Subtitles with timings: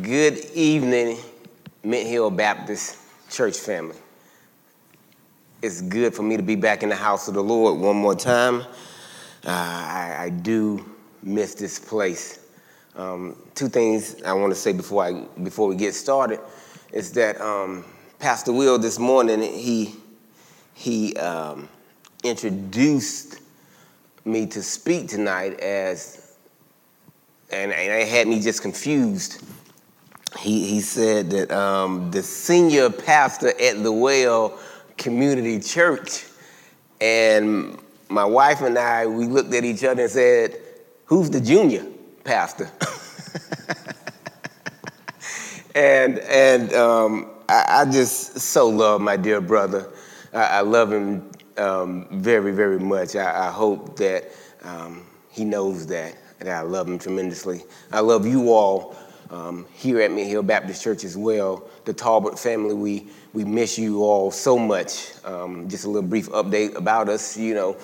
[0.00, 1.18] Good evening,
[1.84, 2.96] Mint Hill Baptist
[3.28, 3.98] Church family.
[5.60, 8.14] It's good for me to be back in the house of the Lord one more
[8.14, 8.62] time.
[9.44, 10.82] Uh, I, I, do
[11.22, 12.38] miss this place.
[12.96, 16.40] Um, two things I want to say before I before we get started
[16.90, 17.84] is that um,
[18.18, 19.94] Pastor Will this morning he
[20.72, 21.68] he um,
[22.24, 23.40] introduced
[24.24, 26.34] me to speak tonight as
[27.50, 29.42] and, and it had me just confused
[30.38, 34.58] he, he said that um, the senior pastor at the Well
[34.96, 36.24] Community Church,
[37.00, 40.56] and my wife and I, we looked at each other and said,
[41.06, 41.84] Who's the junior
[42.24, 42.70] pastor?
[45.74, 49.90] and and um, I, I, just so love my dear brother.
[50.32, 53.16] I, I love him um, very, very much.
[53.16, 54.30] I, I hope that
[54.62, 57.62] um, he knows that, that I love him tremendously.
[57.90, 58.96] I love you all
[59.32, 61.66] um, here at Mint Hill Baptist Church as well.
[61.86, 65.12] The Talbert family, we, we miss you all so much.
[65.24, 67.36] Um, just a little brief update about us.
[67.36, 67.76] You know,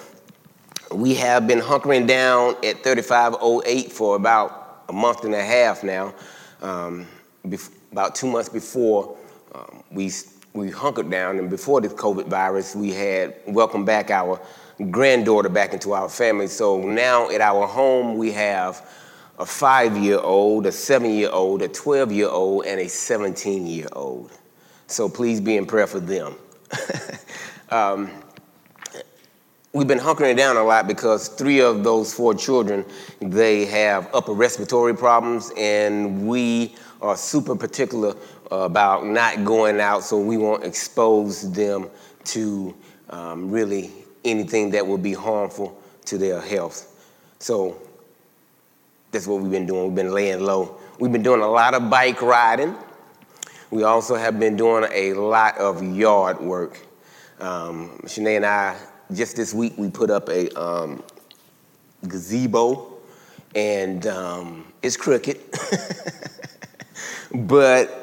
[0.92, 6.14] we have been hunkering down at 3508 for about a month and a half now.
[6.60, 7.06] Um,
[7.46, 9.16] bef- about two months before
[9.55, 10.10] um, we,
[10.52, 14.38] we hunkered down, and before the COVID virus, we had welcomed back our
[14.90, 16.46] granddaughter back into our family.
[16.46, 18.86] So now at our home, we have
[19.39, 23.67] a five year old, a seven year old, a 12 year old, and a 17
[23.67, 24.33] year old.
[24.89, 26.34] So please be in prayer for them.
[27.70, 28.11] um,
[29.72, 32.84] we've been hunkering down a lot because three of those four children
[33.20, 38.14] they have upper respiratory problems and we are super particular
[38.50, 41.89] about not going out so we won't expose them
[42.25, 42.75] to
[43.11, 43.92] um, really
[44.25, 46.95] anything that will be harmful to their health
[47.39, 47.80] so
[49.11, 49.87] that's what we've been doing.
[49.87, 50.78] We've been laying low.
[50.98, 52.74] We've been doing a lot of bike riding.
[53.70, 56.79] We also have been doing a lot of yard work.
[57.41, 58.77] Um, Shanae and I,
[59.13, 61.02] just this week, we put up a um,
[62.07, 62.95] gazebo,
[63.55, 65.39] and um, it's crooked,
[67.35, 67.95] but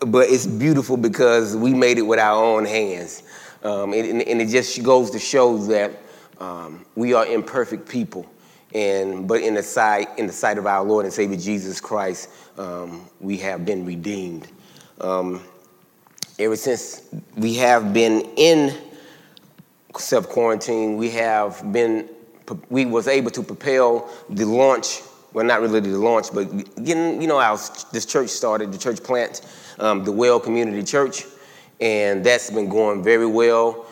[0.00, 3.22] but it's beautiful because we made it with our own hands,
[3.62, 5.90] um, and, and, it just goes to show that
[6.38, 8.26] um, we are imperfect people
[8.74, 12.28] and but in the sight in the sight of our Lord and Savior Jesus Christ,
[12.58, 14.48] um, we have been redeemed.
[15.00, 15.42] Um,
[16.38, 17.02] ever since
[17.36, 18.76] we have been in
[19.96, 22.08] self quarantine, we have been
[22.68, 25.00] we was able to propel the launch.
[25.32, 26.44] Well, not really the launch, but
[26.84, 27.56] getting you know our
[27.92, 29.42] this church started, the church plant,
[29.78, 31.24] um, the Well Community Church,
[31.80, 33.86] and that's been going very well.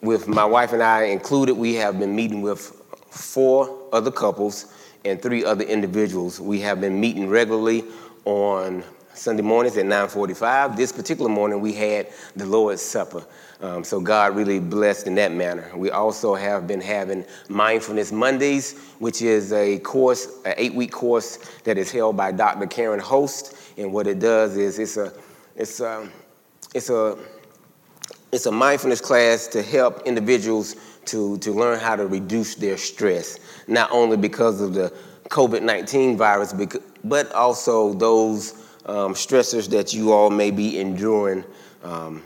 [0.00, 2.81] With my wife and I included, we have been meeting with
[3.12, 4.72] four other couples
[5.04, 6.40] and three other individuals.
[6.40, 7.84] We have been meeting regularly
[8.24, 8.82] on
[9.14, 10.76] Sunday mornings at 9:45.
[10.76, 13.24] This particular morning, we had the Lord's Supper.
[13.60, 15.70] Um, so God really blessed in that manner.
[15.76, 21.76] We also have been having Mindfulness Mondays, which is a course, an eight-week course that
[21.76, 22.66] is held by Dr.
[22.66, 23.54] Karen Host.
[23.76, 25.12] And what it does is it's a,
[25.54, 26.08] it's a,
[26.74, 27.18] it's a,
[28.32, 33.38] it's a mindfulness class to help individuals to, to learn how to reduce their stress,
[33.66, 34.92] not only because of the
[35.28, 36.54] COVID 19 virus,
[37.04, 38.52] but also those
[38.86, 41.44] um, stressors that you all may be enduring
[41.82, 42.22] um,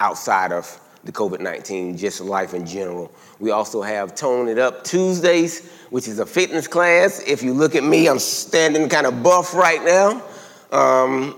[0.00, 3.12] outside of the COVID 19, just life in general.
[3.38, 7.22] We also have Tone It Up Tuesdays, which is a fitness class.
[7.26, 10.22] If you look at me, I'm standing kind of buff right now.
[10.70, 11.36] Um,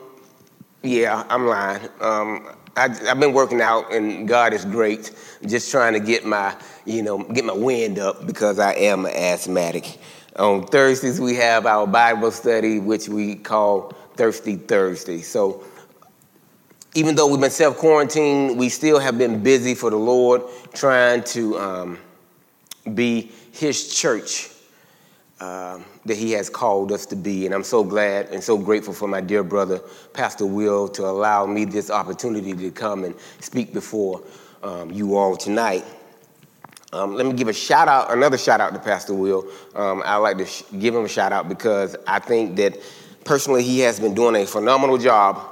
[0.82, 1.88] yeah, I'm lying.
[2.00, 2.48] Um,
[2.80, 5.12] I, have been working out, and God is great.
[5.46, 9.12] Just trying to get my, you know, get my wind up because I am an
[9.12, 9.98] asthmatic.
[10.36, 15.20] On Thursdays we have our Bible study, which we call Thirsty Thursday.
[15.20, 15.62] So,
[16.94, 20.42] even though we've been self quarantined, we still have been busy for the Lord,
[20.72, 21.98] trying to um,
[22.94, 24.49] be His church
[25.40, 27.46] um, that he has called us to be.
[27.46, 29.80] And I'm so glad and so grateful for my dear brother,
[30.12, 34.22] Pastor Will, to allow me this opportunity to come and speak before
[34.62, 35.84] um, you all tonight.
[36.92, 39.48] Um, let me give a shout out, another shout out to Pastor Will.
[39.74, 42.76] Um, I like to sh- give him a shout out because I think that
[43.24, 45.46] personally he has been doing a phenomenal job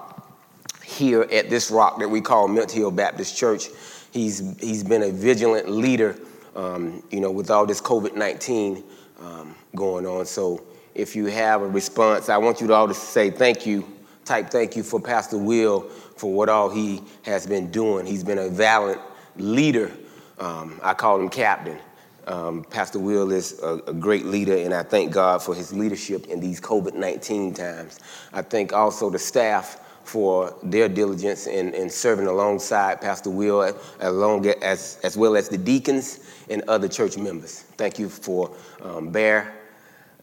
[0.84, 3.68] here at this rock that we call Mint Hill Baptist Church.
[4.10, 6.18] He's, he's been a vigilant leader,
[6.56, 8.82] um, you know, with all this COVID 19
[9.20, 10.26] um, going on.
[10.26, 10.62] So
[10.94, 13.86] if you have a response, I want you to all to say thank you,
[14.24, 15.82] type thank you for Pastor Will
[16.16, 18.04] for what all he has been doing.
[18.04, 19.00] He's been a valiant
[19.36, 19.92] leader.
[20.38, 21.78] Um, I call him captain.
[22.26, 26.26] Um, Pastor Will is a, a, great leader, and I thank God for his leadership
[26.26, 28.00] in these COVID 19 times.
[28.34, 34.46] I thank also the staff for their diligence in, in serving alongside Pastor Will, along
[34.46, 36.20] as, as well as the deacons
[36.50, 37.62] and other church members.
[37.76, 38.50] Thank you for
[38.82, 39.57] um, Bear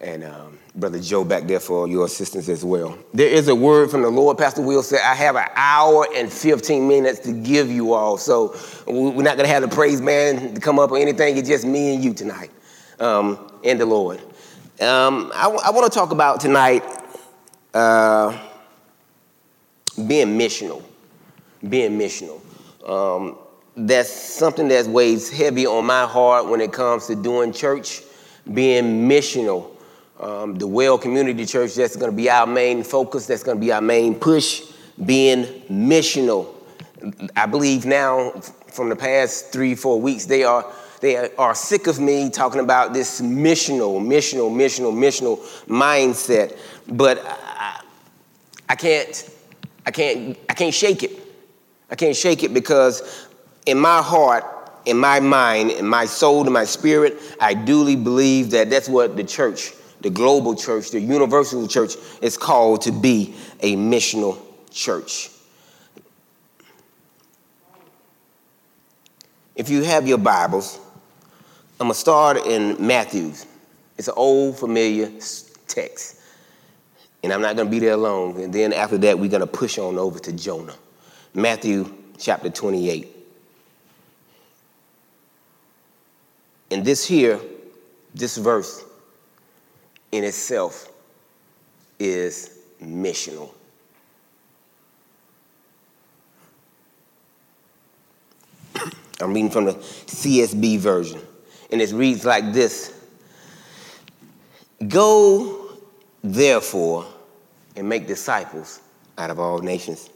[0.01, 2.97] and um, Brother Joe back there for your assistance as well.
[3.13, 4.37] There is a word from the Lord.
[4.37, 8.17] Pastor Will said, I have an hour and 15 minutes to give you all.
[8.17, 8.55] So
[8.85, 11.37] we're not going to have the praise man to come up or anything.
[11.37, 12.51] It's just me and you tonight
[12.99, 14.19] um, and the Lord.
[14.81, 16.83] Um, I, I want to talk about tonight
[17.73, 18.37] uh,
[20.07, 20.83] being missional.
[21.69, 22.41] Being missional.
[22.85, 23.37] Um,
[23.77, 28.01] that's something that weighs heavy on my heart when it comes to doing church,
[28.53, 29.74] being missional
[30.19, 33.61] um, the Well Community Church, that's going to be our main focus, that's going to
[33.61, 34.63] be our main push,
[35.05, 36.47] being missional.
[37.35, 38.31] I believe now,
[38.67, 40.65] from the past three, four weeks, they are
[41.01, 46.57] they are sick of me talking about this missional, missional, missional, missional mindset.
[46.87, 47.81] But I,
[48.69, 49.29] I can't,
[49.85, 51.11] I can't, I can't shake it.
[51.91, 53.27] I can't shake it because
[53.65, 54.45] in my heart,
[54.85, 59.15] in my mind, in my soul, in my spirit, I duly believe that that's what
[59.15, 59.73] the church
[60.05, 65.31] the global church, the universal church, is called to be a missional church.
[69.55, 70.79] If you have your Bibles,
[71.79, 73.47] I'm going to start in Matthew's.
[73.97, 75.09] It's an old, familiar
[75.67, 76.21] text.
[77.23, 78.39] And I'm not going to be there long.
[78.43, 80.75] And then after that, we're going to push on over to Jonah.
[81.33, 83.07] Matthew chapter 28.
[86.69, 87.39] And this here,
[88.13, 88.85] this verse,
[90.11, 90.91] in itself
[91.99, 93.53] is missional.
[99.21, 101.21] I'm reading from the CSB version,
[101.71, 102.93] and it reads like this
[104.87, 105.77] Go,
[106.23, 107.05] therefore,
[107.75, 108.81] and make disciples
[109.17, 110.09] out of all nations,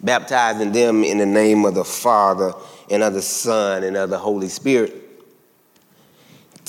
[0.00, 2.52] baptizing them in the name of the Father,
[2.90, 5.09] and of the Son, and of the Holy Spirit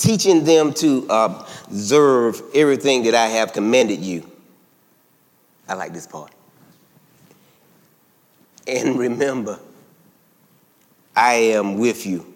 [0.02, 4.28] teaching them to uh, observe everything that I have commanded you.
[5.68, 6.32] I like this part.
[8.66, 9.60] And remember,
[11.14, 12.26] I am with you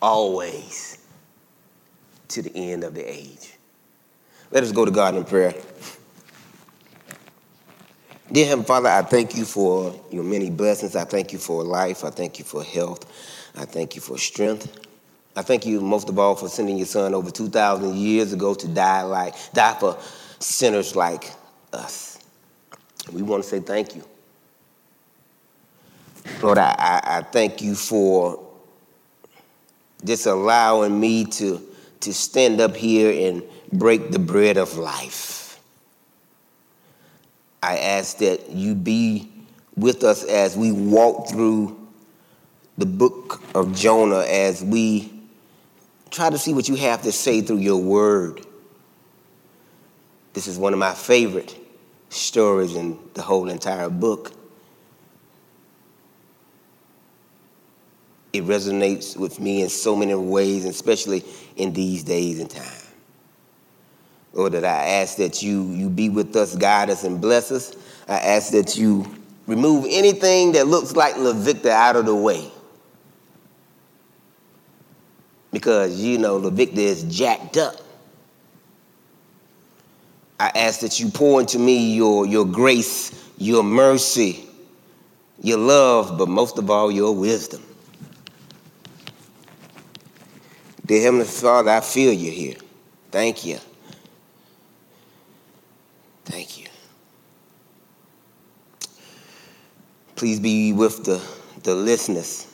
[0.00, 0.98] always
[2.28, 3.54] to the end of the age.
[4.52, 5.54] Let us go to God in prayer.
[8.30, 10.94] Dear Heavenly Father, I thank you for your many blessings.
[10.94, 12.04] I thank you for life.
[12.04, 13.04] I thank you for health.
[13.56, 14.86] I thank you for strength.
[15.36, 18.68] I thank you most of all for sending your son over 2,000 years ago to
[18.68, 19.96] die like die for
[20.38, 21.32] sinners like
[21.72, 22.18] us.
[23.12, 24.04] We want to say thank you.
[26.42, 28.46] Lord, I, I, I thank you for
[30.04, 31.60] just allowing me to,
[32.00, 33.42] to stand up here and
[33.72, 35.60] break the bread of life.
[37.62, 39.30] I ask that you be
[39.76, 41.76] with us as we walk through
[42.78, 45.19] the book of Jonah, as we
[46.10, 48.44] Try to see what you have to say through your word.
[50.32, 51.56] This is one of my favorite
[52.08, 54.32] stories in the whole entire book.
[58.32, 61.24] It resonates with me in so many ways, especially
[61.56, 62.66] in these days and time.
[64.32, 67.74] Lord, that I ask that you, you be with us, guide us, and bless us.
[68.08, 69.04] I ask that you
[69.48, 72.50] remove anything that looks like LaVictor out of the way
[75.52, 77.76] because you know the victor is jacked up.
[80.38, 84.48] I ask that you pour into me your, your grace, your mercy,
[85.42, 87.62] your love, but most of all, your wisdom.
[90.86, 92.56] Dear Heavenly Father, I feel you here.
[93.10, 93.58] Thank you.
[96.24, 96.66] Thank you.
[100.16, 101.22] Please be with the,
[101.62, 102.46] the listeners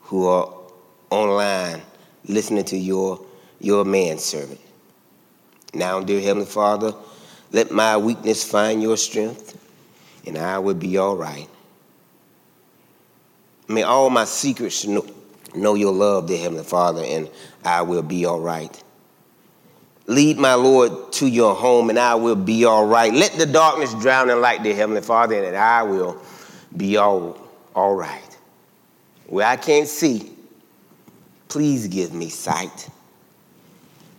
[0.00, 0.55] who are
[1.10, 1.82] online
[2.26, 3.20] listening to your,
[3.60, 4.60] your manservant.
[5.74, 6.94] Now, dear Heavenly Father,
[7.52, 9.58] let my weakness find your strength,
[10.26, 11.48] and I will be all right.
[13.68, 15.06] May all my secrets know,
[15.54, 17.28] know your love, dear Heavenly Father, and
[17.64, 18.82] I will be all right.
[20.06, 23.12] Lead my Lord to your home, and I will be all right.
[23.12, 26.20] Let the darkness drown in light, dear Heavenly Father, and I will
[26.76, 27.38] be all,
[27.74, 28.22] all right.
[29.26, 30.30] Where I can't see,
[31.56, 32.90] Please give me sight.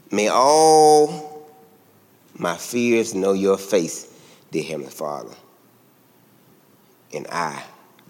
[0.09, 1.47] May all
[2.33, 4.11] my fears know your face,
[4.49, 5.35] dear Heavenly Father,
[7.13, 7.63] and I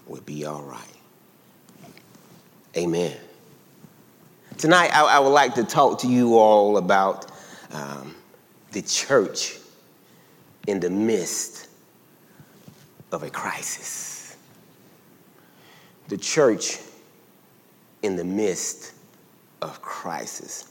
[0.06, 0.96] will be all right.
[2.74, 3.14] Amen.
[4.56, 7.30] Tonight, I, I, would like to talk to you all about
[7.70, 8.14] um,
[8.72, 9.58] the church
[10.66, 11.68] in the midst
[13.12, 14.38] of a crisis.
[16.08, 16.78] The church
[18.02, 18.94] in the midst
[19.62, 20.70] of crisis.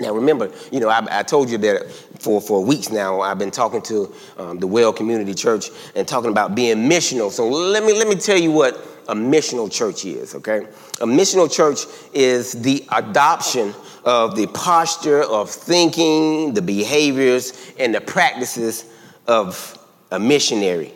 [0.00, 1.90] Now, remember, you know, I, I, told you that
[2.20, 6.30] for, for weeks now, I've been talking to um, the Well Community Church and talking
[6.30, 7.30] about being missional.
[7.30, 8.76] So let me, let me tell you what
[9.08, 10.66] a missional church is, okay?
[11.00, 11.80] A missional church
[12.12, 18.84] is the adoption of the posture of thinking, the behaviors, and the practices
[19.26, 19.76] of
[20.12, 20.92] a missionary.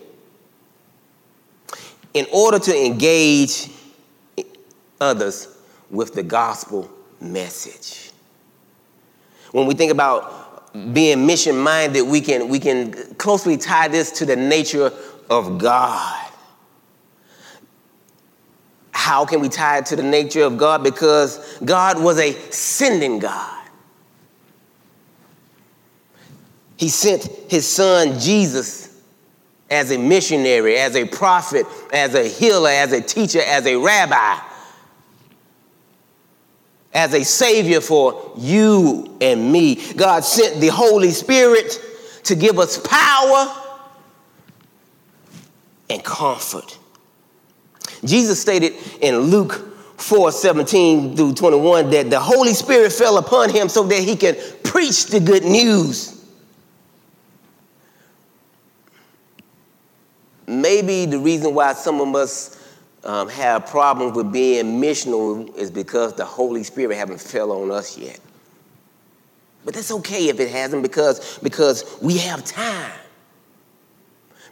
[2.14, 3.70] In order to engage
[5.00, 5.48] others
[5.92, 8.10] with the gospel message.
[9.52, 14.26] When we think about being mission minded, we can, we can closely tie this to
[14.26, 14.90] the nature
[15.30, 16.18] of God.
[18.90, 20.82] How can we tie it to the nature of God?
[20.82, 23.58] Because God was a sending God.
[26.78, 29.00] He sent his son Jesus
[29.70, 34.38] as a missionary, as a prophet, as a healer, as a teacher, as a rabbi,
[36.92, 39.76] as a savior for you and me.
[39.94, 41.80] God sent the Holy Spirit
[42.24, 43.54] to give us power
[45.88, 46.78] and comfort.
[48.04, 53.68] Jesus stated in Luke 4 17 through 21 that the Holy Spirit fell upon him
[53.68, 56.18] so that he could preach the good news.
[60.46, 62.61] Maybe the reason why some of us
[63.04, 67.98] um, have problems with being missional is because the Holy Spirit haven't fell on us
[67.98, 68.20] yet.
[69.64, 72.92] But that's okay if it hasn't because, because we have time.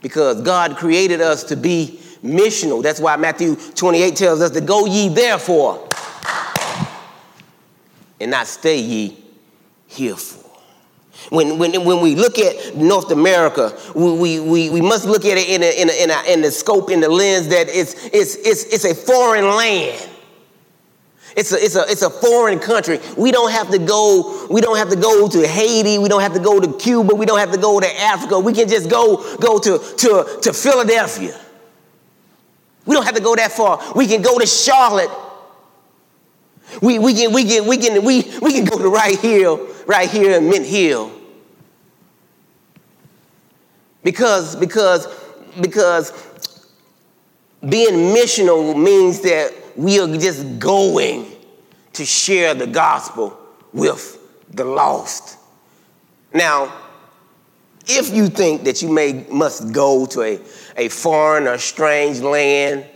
[0.02, 2.82] Because God created us to be missional.
[2.82, 5.88] That's why Matthew 28 tells us to go ye therefore
[8.20, 9.24] and not stay ye
[9.88, 10.49] herefore.
[11.28, 15.48] When, when, when we look at North America, we, we, we must look at it
[15.48, 18.36] in, a, in, a, in, a, in the scope, in the lens that it's, it's,
[18.36, 20.08] it's, it's a foreign land.
[21.36, 22.98] It's a, it's, a, it's a foreign country.
[23.16, 26.34] We don't have to go, we don't have to go to Haiti, we don't have
[26.34, 28.40] to go to Cuba, we don't have to go to Africa.
[28.40, 31.38] We can just go, go to, to, to Philadelphia.
[32.86, 33.80] We don't have to go that far.
[33.94, 35.10] We can go to Charlotte.
[36.82, 39.56] We, we, can, we, can, we, can, we, we can go to right here,
[39.90, 41.10] right here in Mint Hill.
[44.04, 45.08] Because, because,
[45.60, 46.12] because
[47.68, 51.26] being missional means that we are just going
[51.94, 53.36] to share the gospel
[53.72, 54.16] with
[54.54, 55.38] the lost.
[56.32, 56.72] Now,
[57.88, 60.40] if you think that you may must go to a,
[60.76, 62.86] a foreign or strange land,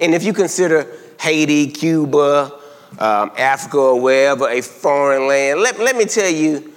[0.00, 0.88] and if you consider
[1.20, 2.59] Haiti, Cuba,
[2.98, 6.72] um, Africa, or wherever a foreign land, let, let me tell you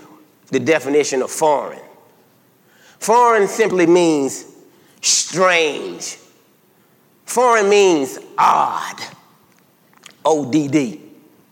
[0.48, 1.82] the definition of foreign.
[3.00, 4.46] Foreign simply means
[5.02, 6.18] strange.
[7.26, 9.02] Foreign means odd.
[10.24, 11.02] O D D,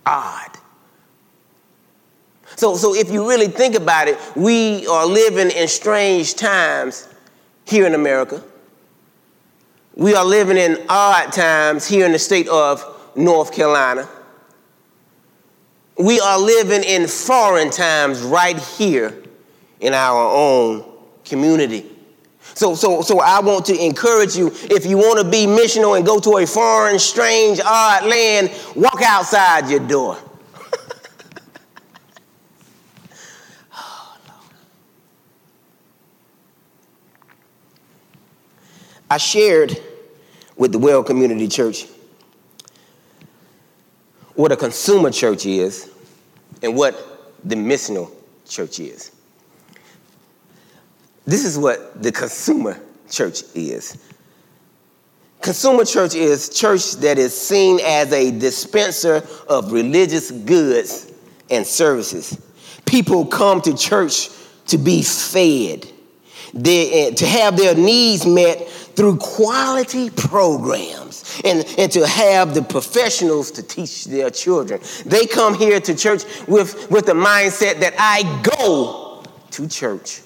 [0.06, 0.58] odd.
[2.56, 7.10] So, so if you really think about it, we are living in strange times
[7.66, 8.44] here in America.
[9.96, 14.08] We are living in odd times here in the state of North Carolina.
[16.02, 19.22] We are living in foreign times right here
[19.80, 20.84] in our own
[21.24, 21.86] community.
[22.56, 26.04] So, so, so I want to encourage you if you want to be missional and
[26.04, 30.18] go to a foreign, strange, odd land, walk outside your door.
[39.12, 39.80] I shared
[40.58, 41.86] with the Well Community Church
[44.34, 45.91] what a consumer church is
[46.62, 48.12] and what the missional
[48.48, 49.12] church is.
[51.26, 53.98] This is what the consumer church is.
[55.42, 61.12] Consumer church is church that is seen as a dispenser of religious goods
[61.50, 62.40] and services.
[62.86, 64.30] People come to church
[64.68, 65.88] to be fed,
[66.54, 71.11] they, eh, to have their needs met through quality programs
[71.44, 74.82] and, and to have the professionals to teach their children.
[75.06, 80.22] They come here to church with, with the mindset that I go to church.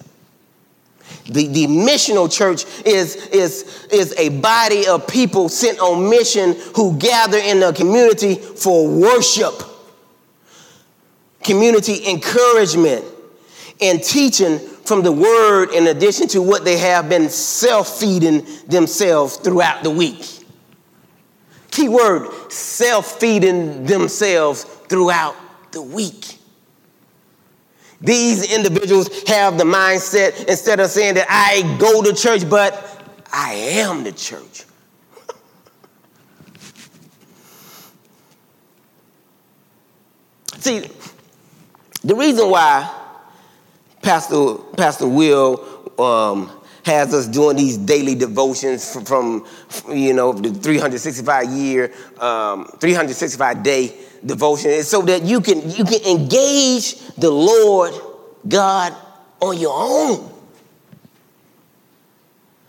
[1.26, 6.98] The, the missional church is, is, is a body of people sent on mission who
[6.98, 9.64] gather in the community for worship,
[11.44, 13.06] community encouragement,
[13.82, 19.38] and teaching from the word in addition to what they have been self feeding themselves
[19.38, 20.24] throughout the week.
[21.76, 25.36] Keyword self feeding themselves throughout
[25.74, 26.40] the week.
[28.00, 32.74] These individuals have the mindset instead of saying that I go to church, but
[33.34, 34.64] I am the church.
[40.60, 40.90] See,
[42.06, 42.90] the reason why
[44.02, 46.50] Pastor, Pastor Will um,
[46.86, 53.64] has us doing these daily devotions from, from you know, the 365 year, um, 365
[53.64, 57.92] day devotion is so that you can, you can engage the Lord
[58.48, 58.96] God
[59.42, 60.32] on your own.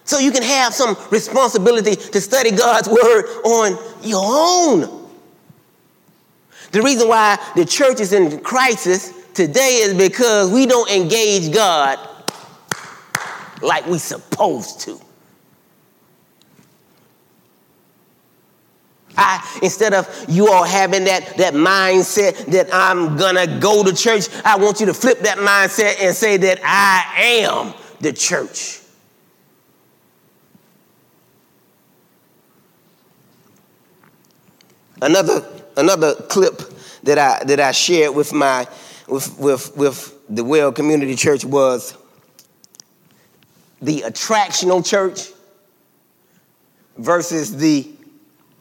[0.04, 5.10] So you can have some responsibility to study God's word on your own.
[6.72, 11.98] The reason why the church is in crisis today is because we don't engage God
[13.62, 15.00] like we supposed to.
[19.18, 24.28] I, instead of you all having that, that mindset that I'm gonna go to church,
[24.44, 28.80] I want you to flip that mindset and say that I am the church.
[35.00, 35.46] Another,
[35.76, 36.60] another clip
[37.02, 38.66] that I, that I shared with, my,
[39.08, 41.96] with, with, with the Well Community Church was
[43.80, 45.30] the attractional church
[46.96, 47.88] versus the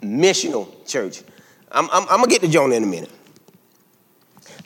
[0.02, 1.24] missional church.
[1.72, 3.12] I'm, I'm, I'm gonna get to Jonah in a minute.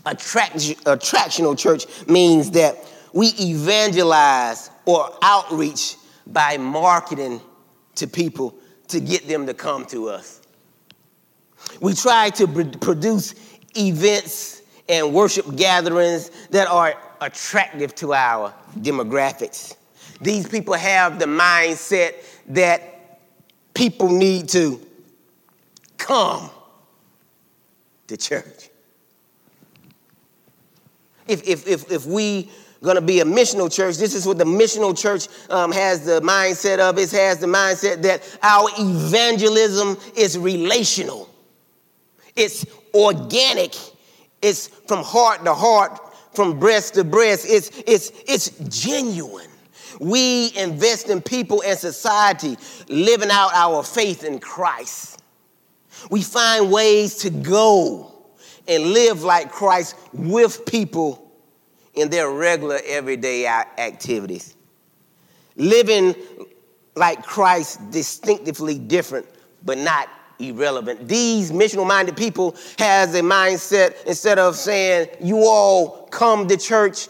[0.05, 2.77] Attract, attractional church means that
[3.13, 5.95] we evangelize or outreach
[6.27, 7.41] by marketing
[7.95, 8.55] to people
[8.87, 10.41] to get them to come to us.
[11.81, 13.35] We try to produce
[13.75, 19.75] events and worship gatherings that are attractive to our demographics.
[20.21, 22.15] These people have the mindset
[22.47, 23.19] that
[23.73, 24.85] people need to
[25.97, 26.49] come
[28.07, 28.69] to church.
[31.27, 32.49] If, if, if, if we
[32.81, 36.79] gonna be a missional church, this is what the missional church um, has the mindset
[36.79, 36.97] of.
[36.97, 41.29] It has the mindset that our evangelism is relational.
[42.35, 43.75] It's organic.
[44.41, 45.99] It's from heart to heart,
[46.33, 47.45] from breast to breast.
[47.47, 49.48] It's, it's, it's genuine.
[49.99, 52.57] We invest in people and society
[52.87, 55.21] living out our faith in Christ.
[56.09, 58.15] We find ways to go
[58.67, 61.29] and live like Christ with people
[61.93, 64.55] in their regular everyday activities.
[65.57, 66.15] Living
[66.95, 69.25] like Christ distinctively different,
[69.65, 70.07] but not
[70.39, 71.07] irrelevant.
[71.07, 77.09] These missional minded people has a mindset instead of saying, you all come to church,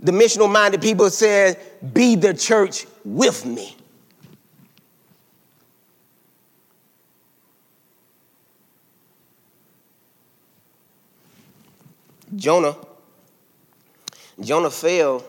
[0.00, 1.58] the missional minded people said,
[1.92, 3.76] be the church with me.
[12.34, 12.76] Jonah,
[14.40, 15.24] Jonah failed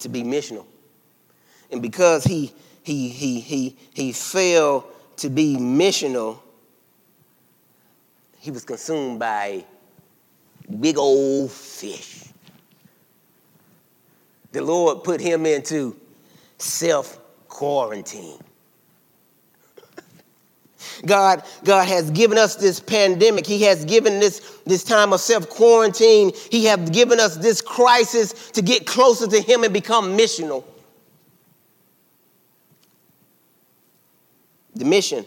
[0.00, 0.66] to be missional.
[1.70, 4.84] And because he he, he, he, he failed
[5.18, 6.40] to be missional,
[8.38, 9.64] he was consumed by
[10.80, 12.24] big old fish.
[14.52, 15.96] The Lord put him into
[16.58, 18.38] self quarantine.
[21.06, 23.46] God, God has given us this pandemic.
[23.46, 26.32] He has given this, this time of self quarantine.
[26.50, 30.64] He has given us this crisis to get closer to Him and become missional.
[34.74, 35.26] The mission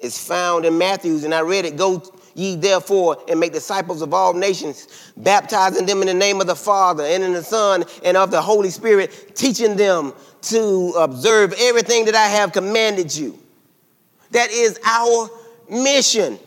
[0.00, 1.76] is found in Matthew's, and I read it.
[1.76, 2.02] Go
[2.36, 6.54] ye therefore and make disciples of all nations, baptizing them in the name of the
[6.54, 12.04] Father and in the Son and of the Holy Spirit, teaching them to observe everything
[12.04, 13.38] that I have commanded you.
[14.32, 15.30] That is our
[15.70, 16.38] mission.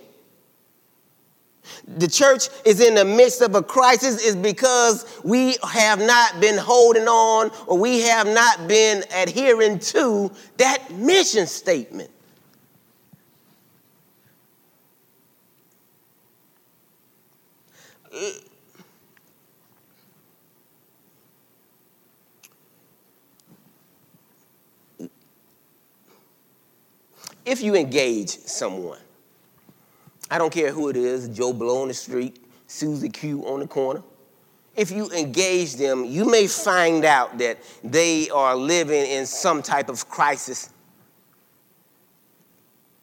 [1.98, 6.58] The church is in the midst of a crisis is because we have not been
[6.58, 12.12] holding on or we have not been adhering to that mission statement.
[27.46, 29.00] If you engage someone,
[30.30, 33.68] I don't care who it is, Joe Blow on the street, Susie Q on the
[33.68, 34.04] corner.
[34.76, 39.90] If you engage them, you may find out that they are living in some type
[39.90, 40.70] of crisis.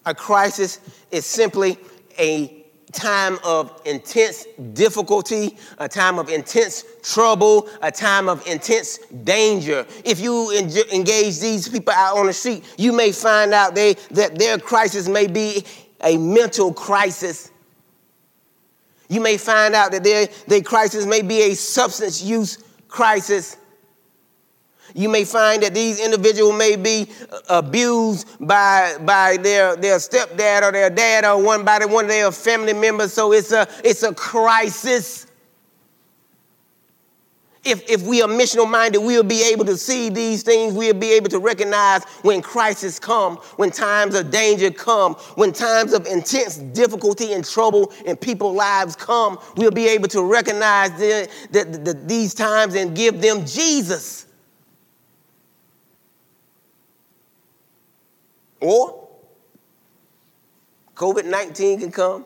[0.05, 0.79] A crisis
[1.11, 1.76] is simply
[2.18, 2.56] a
[2.97, 9.87] time of intense difficulty, a time of intense trouble, a time of intense danger.
[10.05, 10.51] If you
[10.93, 15.09] engage these people out on the street, you may find out they, that their crisis
[15.09, 15.65] may be
[16.03, 17.51] a mental crisis.
[19.09, 23.57] You may find out that their, their crisis may be a substance use crisis.
[24.94, 30.62] You may find that these individuals may be uh, abused by, by their, their stepdad
[30.62, 33.12] or their dad or one by one of their family members.
[33.12, 35.27] So it's a, it's a crisis.
[37.64, 40.72] If, if we are missional minded, we'll be able to see these things.
[40.72, 45.92] We'll be able to recognize when crisis come, when times of danger come, when times
[45.92, 49.40] of intense difficulty and trouble in people's lives come.
[49.57, 54.26] We'll be able to recognize the, the, the, these times and give them Jesus.
[58.61, 59.09] Or
[60.95, 62.25] COVID 19 can come.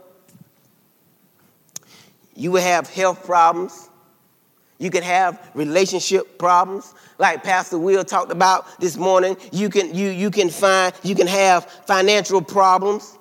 [2.35, 3.91] You will have health problems.
[4.79, 6.95] You can have relationship problems.
[7.19, 11.27] Like Pastor Will talked about this morning, you can, you, you can find, you can
[11.27, 13.19] have financial problems.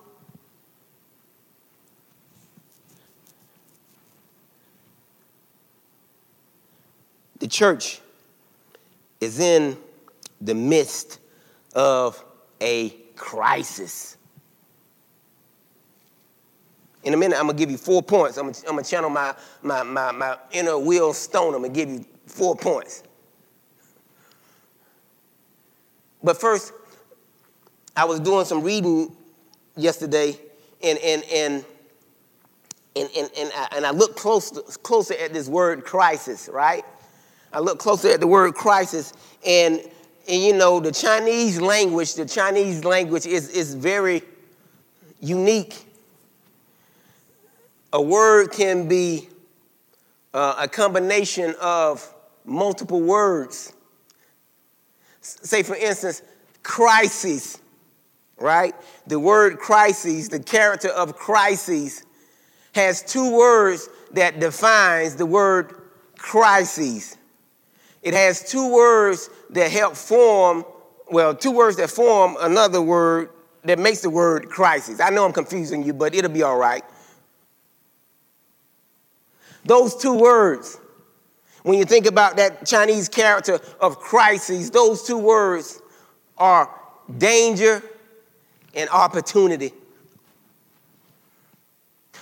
[7.39, 8.00] The church
[9.19, 9.76] is in
[10.39, 11.19] the midst
[11.74, 12.24] of
[12.62, 14.17] a crisis.
[17.04, 18.38] In a minute, I'm gonna give you four points.
[18.38, 21.56] I'm gonna, I'm gonna channel my, my, my, my inner Will Stone.
[21.56, 23.04] I'm gonna give you four points.
[26.22, 26.74] But first,
[27.95, 29.15] I was doing some reading
[29.76, 30.38] yesterday,
[30.84, 31.65] and, and, and,
[32.95, 34.52] and, and, and, I, and I looked close,
[34.84, 36.84] closer at this word crisis, right?
[37.54, 39.13] I looked closer at the word crisis,
[39.45, 39.82] and
[40.30, 44.22] and you know, the Chinese language, the Chinese language is, is very
[45.20, 45.88] unique.
[47.92, 49.28] A word can be
[50.32, 52.13] uh, a combination of
[52.46, 53.74] multiple words.
[55.22, 56.22] Say, for instance,
[56.62, 57.58] crises,
[58.38, 58.76] right?
[59.08, 62.04] The word crises, the character of crises,
[62.76, 65.74] has two words that defines the word
[66.20, 67.18] crises.
[68.04, 70.66] It has two words that help form,
[71.12, 73.30] well, two words that form another word
[73.64, 75.00] that makes the word crisis.
[75.00, 76.84] I know I'm confusing you, but it'll be all right.
[79.66, 80.80] Those two words,
[81.64, 85.82] when you think about that Chinese character of crises, those two words
[86.38, 86.74] are
[87.18, 87.84] danger
[88.74, 89.74] and opportunity.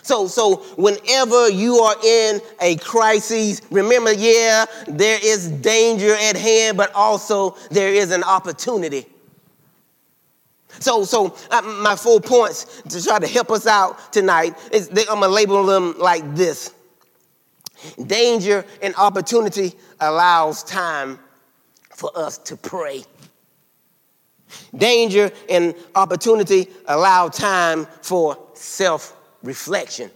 [0.08, 6.78] So, so whenever you are in a crisis, remember, yeah, there is danger at hand,
[6.78, 9.06] but also there is an opportunity.
[10.80, 15.02] So, so uh, my four points to try to help us out tonight is they,
[15.02, 16.74] I'm gonna label them like this:
[18.06, 21.20] danger and opportunity allows time
[21.94, 23.04] for us to pray.
[24.74, 30.12] Danger and opportunity allow time for self reflection.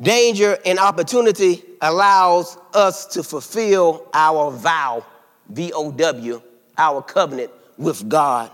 [0.00, 5.04] Danger and opportunity allows us to fulfill our vow,
[5.48, 6.40] V O W,
[6.76, 8.50] our covenant with God.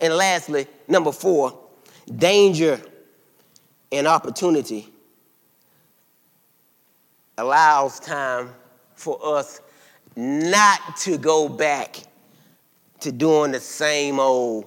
[0.00, 1.56] And lastly, number four,
[2.16, 2.80] danger
[3.92, 4.92] and opportunity
[7.38, 8.50] allows time
[8.94, 9.60] for us
[10.16, 12.02] not to go back
[13.00, 14.64] to doing the same old,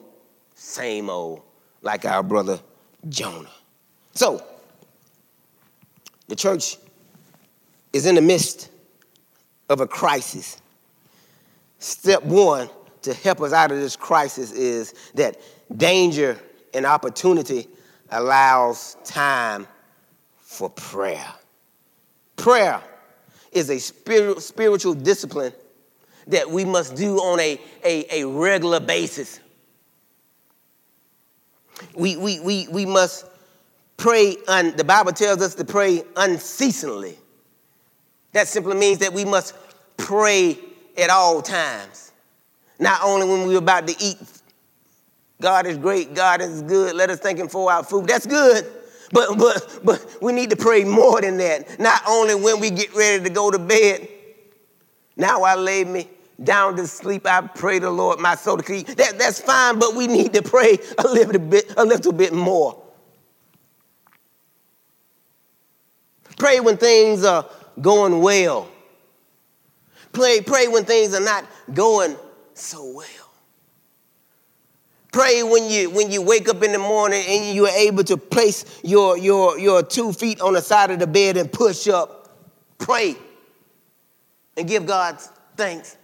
[0.55, 1.41] same old
[1.81, 2.59] like our brother
[3.07, 3.49] Jonah.
[4.13, 4.43] So,
[6.27, 6.77] the church
[7.93, 8.69] is in the midst
[9.69, 10.61] of a crisis.
[11.79, 12.69] Step one
[13.03, 15.37] to help us out of this crisis is that
[15.75, 16.37] danger
[16.73, 17.67] and opportunity
[18.11, 19.67] allows time
[20.37, 21.25] for prayer.
[22.35, 22.81] Prayer
[23.51, 25.53] is a spiritual discipline
[26.27, 29.39] that we must do on a, a, a regular basis.
[31.95, 33.25] We, we, we, we must
[33.97, 37.17] pray, un, the Bible tells us to pray unceasingly.
[38.33, 39.55] That simply means that we must
[39.97, 40.57] pray
[40.97, 42.11] at all times.
[42.79, 44.17] Not only when we're about to eat.
[45.41, 48.07] God is great, God is good, let us thank Him for our food.
[48.07, 48.65] That's good.
[49.11, 51.79] But, but, but we need to pray more than that.
[51.79, 54.07] Not only when we get ready to go to bed.
[55.17, 56.07] Now I lay me
[56.43, 58.87] down to sleep, I pray the Lord my soul to keep.
[58.87, 62.81] That, that's fine, but we need to pray a little bit, a little bit more.
[66.37, 67.45] Pray when things are
[67.81, 68.69] going well.
[70.11, 72.15] Pray, pray when things are not going
[72.53, 73.05] so well.
[75.11, 78.15] Pray when you when you wake up in the morning and you are able to
[78.15, 82.29] place your your your two feet on the side of the bed and push up.
[82.77, 83.15] Pray
[84.55, 85.19] and give God
[85.57, 85.97] thanks.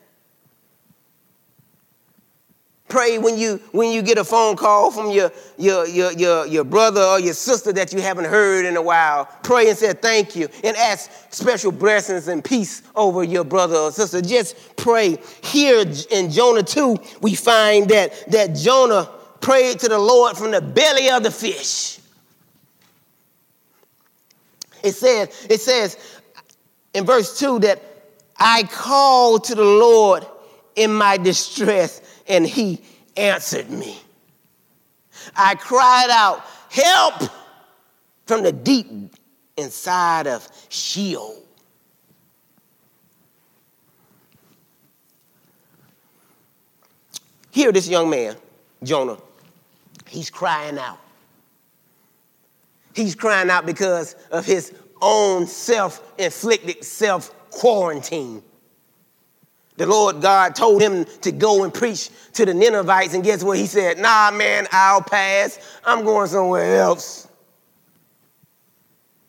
[2.95, 6.63] Pray when you when you get a phone call from your, your, your, your, your
[6.63, 9.25] brother or your sister that you haven't heard in a while.
[9.43, 13.91] Pray and say thank you and ask special blessings and peace over your brother or
[13.91, 14.21] sister.
[14.21, 15.17] Just pray.
[15.43, 19.09] Here in Jonah 2, we find that, that Jonah
[19.41, 21.99] prayed to the Lord from the belly of the fish.
[24.81, 25.97] It says, it says
[26.93, 27.83] in verse 2 that
[28.37, 30.25] I called to the Lord
[30.77, 32.81] in my distress and he
[33.15, 33.99] answered me.
[35.35, 37.31] I cried out, Help!
[38.25, 38.87] from the deep
[39.57, 41.41] inside of Sheol.
[47.51, 48.35] Here, this young man,
[48.83, 49.17] Jonah,
[50.07, 50.99] he's crying out.
[52.93, 58.43] He's crying out because of his own self inflicted self quarantine.
[59.77, 63.57] The Lord God told him to go and preach to the Ninevites, and guess what?
[63.57, 65.59] He said, Nah, man, I'll pass.
[65.83, 67.27] I'm going somewhere else.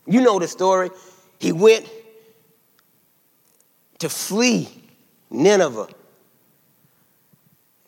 [0.06, 0.90] You know the story.
[1.38, 1.90] He went
[3.98, 4.68] to flee
[5.30, 5.88] Nineveh,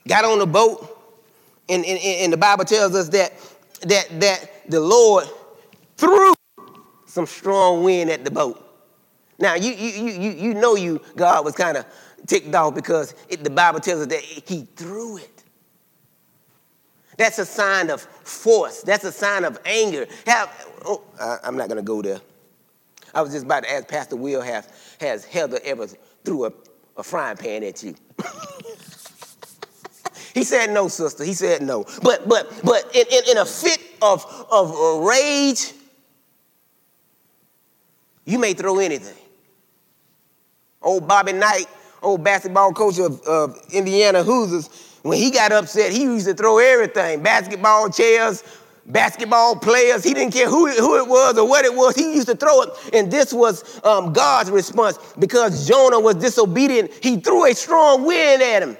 [0.06, 0.96] got on the boat,
[1.68, 3.32] and, and, and the Bible tells us that,
[3.82, 5.26] that, that the Lord
[5.96, 6.34] threw
[7.06, 8.64] some strong wind at the boat.
[9.38, 11.86] Now, you, you, you, you know you, God was kind of
[12.28, 15.42] ticked off because it, the Bible tells us that he threw it.
[17.16, 18.82] That's a sign of force.
[18.82, 20.06] That's a sign of anger.
[20.26, 22.20] Have, oh, I, am not going to go there.
[23.12, 25.88] I was just about to ask Pastor Will, have, has Heather ever
[26.24, 26.52] threw a,
[26.96, 27.96] a frying pan at you?
[30.34, 31.24] he said no, sister.
[31.24, 31.84] He said no.
[32.02, 35.72] But but but in, in, in a fit of, of rage,
[38.24, 39.16] you may throw anything.
[40.82, 41.66] Old Bobby Knight
[42.02, 44.68] old basketball coach of, of Indiana Hoosiers,
[45.02, 48.42] when he got upset, he used to throw everything basketball chairs,
[48.86, 50.02] basketball players.
[50.02, 51.94] He didn't care who, who it was or what it was.
[51.94, 52.70] He used to throw it.
[52.92, 56.90] And this was um, God's response because Jonah was disobedient.
[57.02, 58.76] He threw a strong wind at him.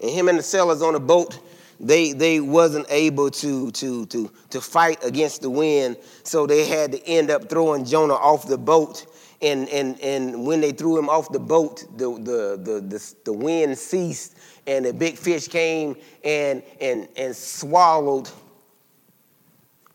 [0.00, 1.40] And him and the sailors on the boat,
[1.80, 5.96] they, they wasn't able to, to, to, to fight against the wind.
[6.22, 9.06] So they had to end up throwing Jonah off the boat
[9.40, 13.32] and, and, and when they threw him off the boat, the, the, the, the, the
[13.32, 18.28] wind ceased and a big fish came and, and, and swallowed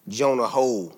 [0.08, 0.98] Jonah whole.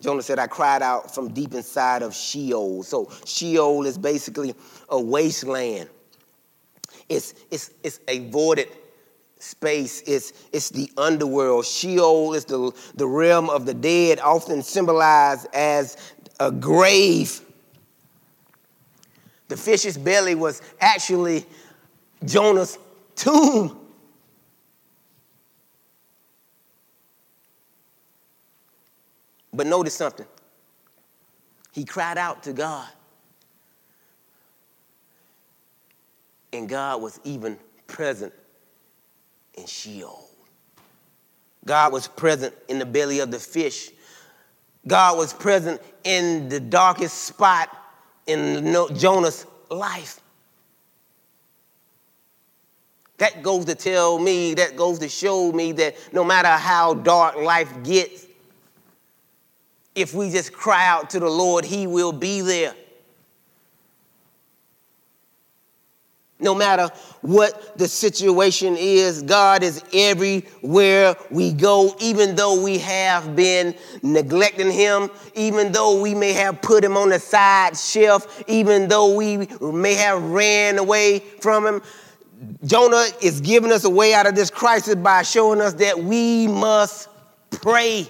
[0.00, 2.82] Jonah said, I cried out from deep inside of Sheol.
[2.82, 4.54] So Sheol is basically
[4.90, 5.88] a wasteland.
[7.08, 8.68] It's, it's, it's a voided
[9.38, 10.02] space.
[10.06, 11.64] It's, it's the underworld.
[11.64, 15.96] Sheol is the, the realm of the dead, often symbolized as
[16.38, 17.40] a grave.
[19.48, 21.46] The fish's belly was actually
[22.24, 22.78] Jonah's
[23.14, 23.78] tomb.
[29.52, 30.26] But notice something.
[31.72, 32.88] He cried out to God.
[36.52, 38.32] And God was even present
[39.54, 40.28] in Sheol.
[41.64, 43.90] God was present in the belly of the fish
[44.86, 47.68] God was present in the darkest spot
[48.26, 50.20] in Jonah's life.
[53.18, 57.36] That goes to tell me, that goes to show me that no matter how dark
[57.36, 58.26] life gets,
[59.94, 62.74] if we just cry out to the Lord, He will be there.
[66.38, 66.90] No matter
[67.22, 74.70] what the situation is, God is everywhere we go, even though we have been neglecting
[74.70, 79.48] Him, even though we may have put Him on the side shelf, even though we
[79.60, 81.82] may have ran away from Him.
[82.66, 86.48] Jonah is giving us a way out of this crisis by showing us that we
[86.48, 87.08] must
[87.50, 88.06] pray.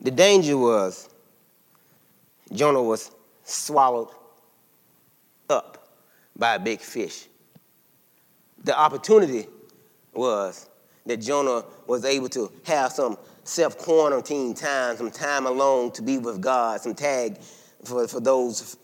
[0.00, 1.08] The danger was
[2.52, 3.10] Jonah was
[3.44, 4.08] swallowed
[5.48, 5.88] up
[6.36, 7.26] by a big fish.
[8.64, 9.46] The opportunity
[10.14, 10.68] was
[11.06, 16.18] that Jonah was able to have some self quarantine time, some time alone to be
[16.18, 17.38] with God, some tag
[17.84, 18.76] for, for those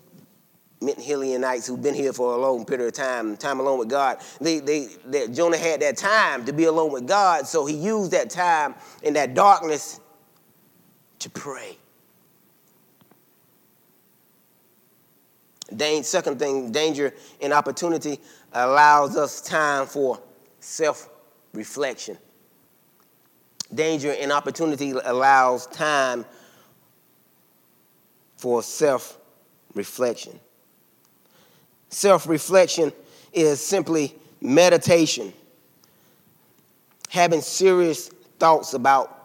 [0.83, 4.19] Hileanites who've been here for a long period of time, time alone with God.
[4.41, 8.11] They, they, they, Jonah had that time to be alone with God, so he used
[8.11, 10.01] that time in that darkness
[11.27, 11.77] to pray.
[16.03, 18.21] second thing, danger and opportunity
[18.53, 20.21] allows us time for
[20.61, 21.09] self
[21.53, 22.17] reflection.
[23.75, 26.25] Danger and opportunity allows time
[28.37, 29.19] for self
[29.75, 30.39] reflection.
[31.89, 32.93] Self reflection
[33.33, 35.33] is simply meditation,
[37.09, 39.16] having serious thoughts about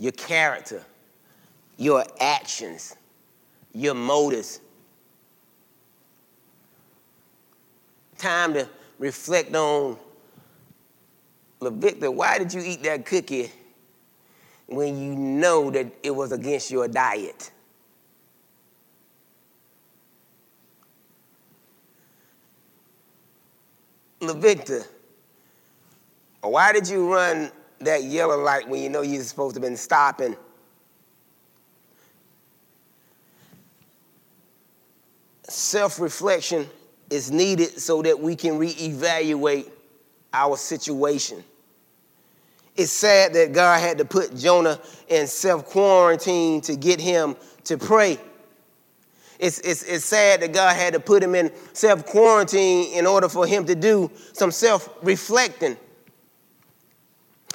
[0.00, 0.82] your character,
[1.76, 2.96] your actions,
[3.74, 4.60] your motives.
[8.16, 8.66] Time to
[8.98, 9.98] reflect on,
[11.60, 13.52] LaVictor, why did you eat that cookie
[14.66, 17.50] when you know that it was against your diet?
[24.20, 24.86] LaVictor,
[26.40, 29.76] why did you run that yellow light when you know you're supposed to have been
[29.76, 30.36] stopping?
[35.44, 36.68] Self reflection
[37.10, 39.68] is needed so that we can reevaluate
[40.32, 41.42] our situation.
[42.76, 47.76] It's sad that God had to put Jonah in self quarantine to get him to
[47.76, 48.18] pray.
[49.38, 53.28] It's, it's, it's sad that God had to put him in self quarantine in order
[53.28, 55.76] for him to do some self reflecting.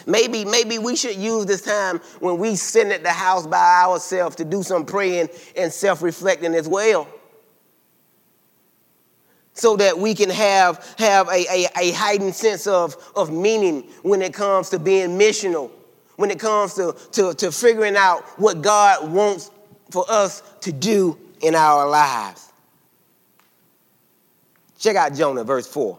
[0.06, 4.36] Maybe, maybe we should use this time when we sit at the house by ourselves
[4.38, 7.08] to do some praying and self reflecting as well.
[9.54, 14.22] So that we can have, have a, a, a heightened sense of, of meaning when
[14.22, 15.72] it comes to being missional,
[16.18, 19.50] when it comes to, to, to figuring out what God wants
[19.92, 22.52] for us to do in our lives.
[24.78, 25.98] Check out Jonah, verse 4.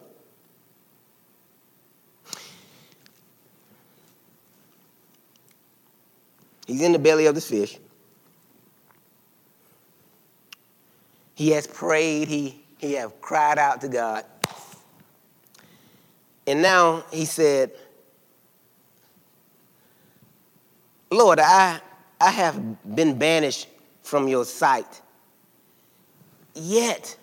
[6.66, 7.78] He's in the belly of this fish.
[11.34, 14.24] He has prayed, he, he has cried out to God.
[16.46, 17.72] And now he said,
[21.10, 21.80] Lord, I,
[22.20, 23.68] I have been banished
[24.02, 25.02] from your sight
[26.56, 27.18] Yet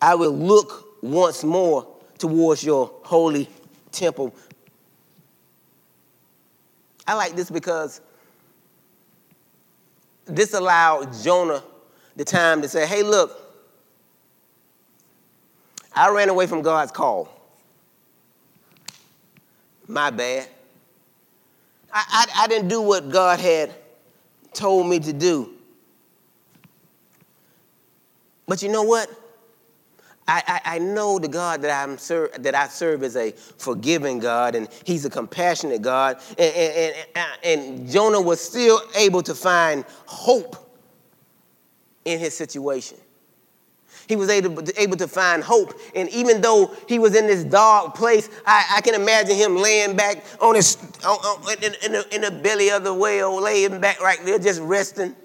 [0.00, 3.48] I will look once more towards your holy
[3.90, 4.32] temple.
[7.08, 8.00] I like this because
[10.26, 11.62] this allowed Jonah
[12.16, 13.40] the time to say, hey, look,
[15.92, 17.28] I ran away from God's call.
[19.86, 20.48] My bad.
[21.92, 23.72] I, I, I didn't do what God had
[24.52, 25.50] told me to do.
[28.46, 29.08] But you know what?
[30.26, 34.20] I, I, I, know the God that, I'm ser- that I serve is a forgiving
[34.20, 36.18] God and he's a compassionate God.
[36.38, 40.56] And, and, and, and Jonah was still able to find hope
[42.06, 42.96] in his situation.
[44.06, 45.78] He was able, able to find hope.
[45.94, 49.96] And even though he was in this dark place, I, I can imagine him laying
[49.96, 53.80] back on his, on, on, in, in, the, in the belly of the whale, laying
[53.80, 55.16] back right there, just resting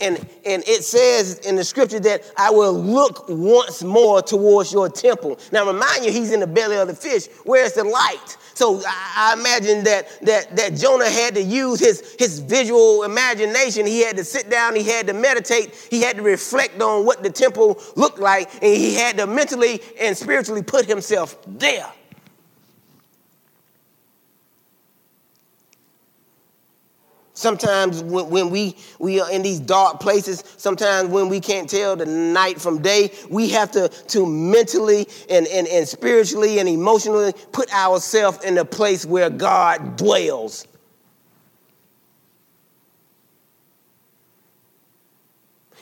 [0.00, 4.88] and, and it says in the scripture that I will look once more towards your
[4.88, 5.38] temple.
[5.52, 7.26] Now, remind you, he's in the belly of the fish.
[7.44, 8.36] Where's the light?
[8.54, 13.86] So I, I imagine that, that, that Jonah had to use his, his visual imagination.
[13.86, 17.22] He had to sit down, he had to meditate, he had to reflect on what
[17.22, 21.90] the temple looked like, and he had to mentally and spiritually put himself there.
[27.38, 31.94] Sometimes when, when, we, we are in these dark places, sometimes when we can't tell
[31.94, 37.32] the night from day, we have to, to mentally and, and, and spiritually and emotionally
[37.52, 40.66] put ourselves in a place where God dwells.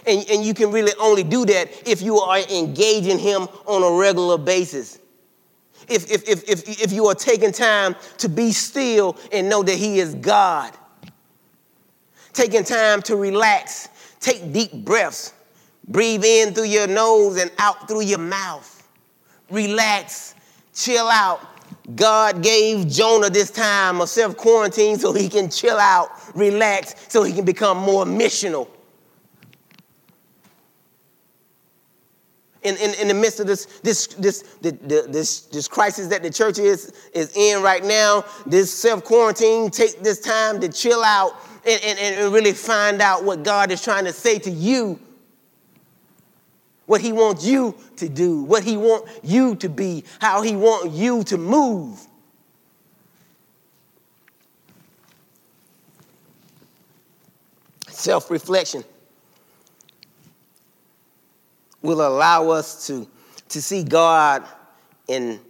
[0.07, 3.99] And, and you can really only do that if you are engaging Him on a
[3.99, 4.99] regular basis.
[5.89, 9.77] If, if, if, if, if you are taking time to be still and know that
[9.77, 10.77] He is God
[12.37, 13.89] taking time to relax,
[14.21, 15.33] take deep breaths,
[15.89, 18.73] breathe in through your nose and out through your mouth.
[19.51, 20.35] Relax,
[20.75, 21.41] chill out.
[21.95, 27.23] God gave Jonah this time of self quarantine so he can chill out, relax, so
[27.23, 28.69] he can become more missional.
[32.63, 36.59] In, in, in the midst of this, this, this, this, this crisis that the church
[36.59, 41.83] is, is in right now, this self quarantine, take this time to chill out and,
[41.83, 45.01] and, and really find out what God is trying to say to you
[46.87, 50.97] what he wants you to do, what he wants you to be, how he wants
[50.97, 52.01] you to move.
[57.89, 58.85] Self reflection
[61.83, 63.09] will allow us to,
[63.49, 64.45] to see God
[65.09, 65.41] in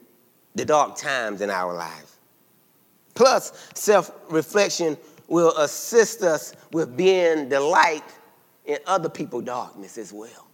[0.55, 2.17] the dark times in our lives.
[3.15, 4.97] Plus, self reflection
[5.29, 8.05] will assist us with being the light
[8.65, 10.47] in other people's darkness as well.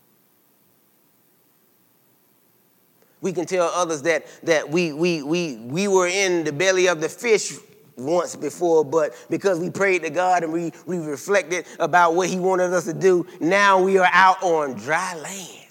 [3.20, 7.00] We can tell others that, that we, we, we, we were in the belly of
[7.00, 7.54] the fish
[7.96, 12.38] once before, but because we prayed to God and we, we reflected about what He
[12.38, 15.61] wanted us to do, now we are out on dry land.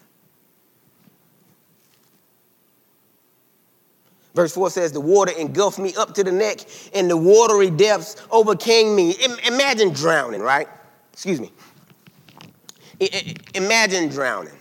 [4.34, 6.60] Verse 4 says, The water engulfed me up to the neck,
[6.94, 9.16] and the watery depths overcame me.
[9.46, 10.68] imagine drowning, right?
[11.14, 11.52] Excuse me.
[13.54, 14.54] imagine drowning.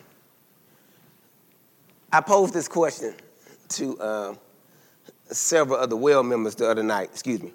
[2.13, 3.15] I posed this question
[3.71, 4.35] to uh,
[5.31, 7.11] several of the well members the other night.
[7.13, 7.53] Excuse me.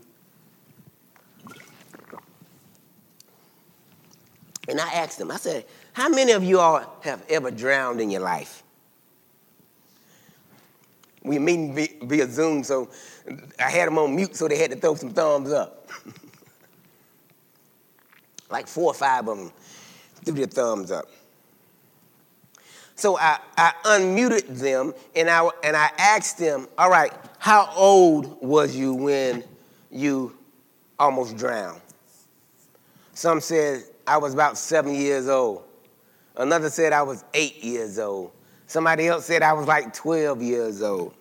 [4.68, 8.10] And I asked them, I said, How many of you all have ever drowned in
[8.10, 8.64] your life?
[11.26, 12.90] We meeting via Zoom, so
[13.60, 15.90] I had them on mute, so they had to throw some thumbs up.
[18.50, 19.52] like four or five of them
[20.24, 21.06] threw their thumbs up.
[22.96, 28.42] So I, I unmuted them and I, and I asked them, all right, how old
[28.42, 29.44] was you when
[29.92, 30.36] you
[30.98, 31.82] almost drowned?
[33.14, 35.64] Some said I was about seven years old.
[36.38, 38.32] Another said I was eight years old.
[38.68, 41.15] Somebody else said I was like 12 years old.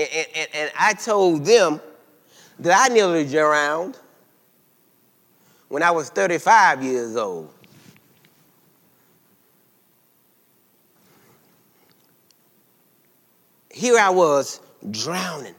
[0.00, 1.78] And, and, and I told them
[2.60, 3.98] that I nearly drowned
[5.68, 7.52] when I was 35 years old.
[13.70, 15.54] Here I was drowning,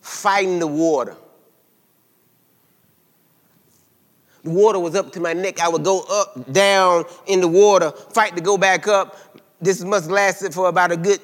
[0.00, 1.16] fighting the water.
[4.44, 5.60] The water was up to my neck.
[5.60, 9.16] I would go up, down in the water, fight to go back up.
[9.60, 11.20] This must lasted for about a good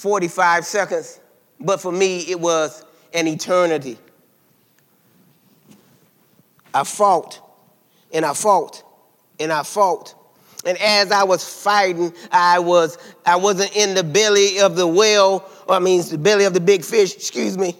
[0.00, 1.20] 45 seconds,
[1.60, 3.98] but for me, it was an eternity.
[6.72, 7.38] I fought
[8.10, 8.82] and I fought
[9.38, 10.14] and I fought.
[10.64, 12.96] And as I was fighting, I was
[13.26, 16.60] I wasn't in the belly of the whale, or I mean the belly of the
[16.60, 17.76] big fish, excuse me.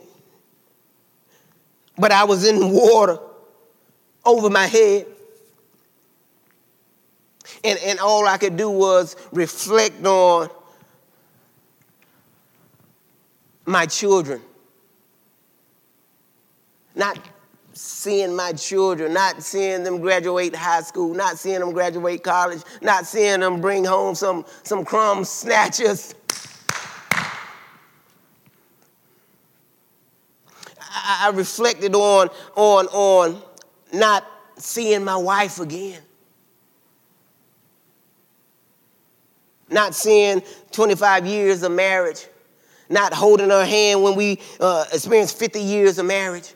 [1.96, 3.18] But I was in water
[4.26, 5.06] over my head.
[7.64, 10.50] And, and all I could do was reflect on
[13.70, 14.40] my children.
[16.94, 17.18] Not
[17.72, 23.06] seeing my children, not seeing them graduate high school, not seeing them graduate college, not
[23.06, 26.14] seeing them bring home some, some crumb snatchers.
[30.80, 33.42] I, I reflected on, on, on
[33.92, 36.02] not seeing my wife again.
[39.70, 40.42] Not seeing
[40.72, 42.26] 25 years of marriage.
[42.90, 46.52] Not holding her hand when we uh, experience 50 years of marriage.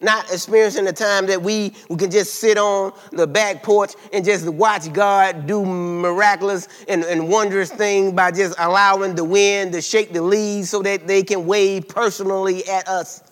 [0.00, 4.24] Not experiencing the time that we, we can just sit on the back porch and
[4.24, 9.80] just watch God do miraculous and, and wondrous things by just allowing the wind to
[9.80, 13.22] shake the leaves so that they can wave personally at us.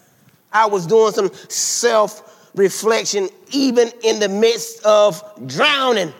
[0.53, 6.13] I was doing some self reflection even in the midst of drowning.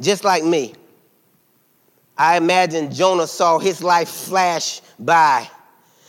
[0.00, 0.74] Just like me,
[2.16, 5.48] I imagine Jonah saw his life flash by.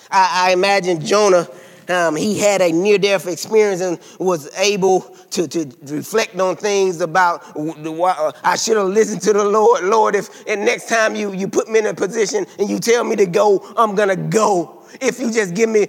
[0.09, 1.47] I, I imagine Jonah
[1.91, 7.01] um, he had a near death experience and was able to, to reflect on things
[7.01, 9.83] about uh, I should have listened to the Lord.
[9.83, 13.03] Lord, if and next time you, you put me in a position and you tell
[13.03, 14.83] me to go, I'm gonna go.
[15.01, 15.87] If you just give me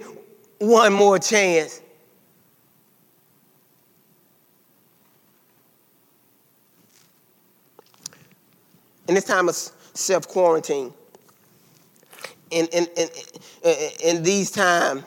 [0.59, 1.81] one more chance.
[9.07, 10.93] In this time of self quarantine,
[12.49, 13.09] in, in, in,
[14.03, 15.03] in, these times,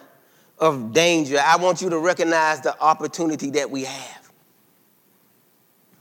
[0.59, 4.31] of danger, I want you to recognize the opportunity that we have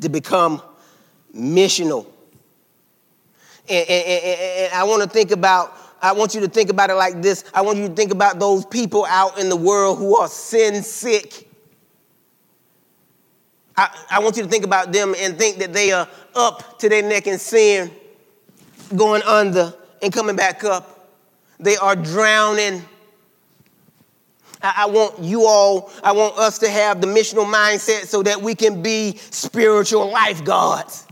[0.02, 0.62] to become
[1.36, 2.08] missional.
[3.68, 6.96] And, and, and, I want to think about, I want you to think about it
[6.96, 7.44] like this.
[7.54, 10.84] I want you to think about those people out in the world who are sin
[10.84, 11.50] sick.
[13.78, 16.90] I, I want you to think about them and think that they are up to
[16.90, 17.92] their neck in sin,
[18.96, 21.10] going under and coming back up.
[21.60, 22.84] They are drowning.
[24.62, 28.56] I, want you all, I want us to have the missional mindset so that we
[28.56, 31.06] can be spiritual lifeguards.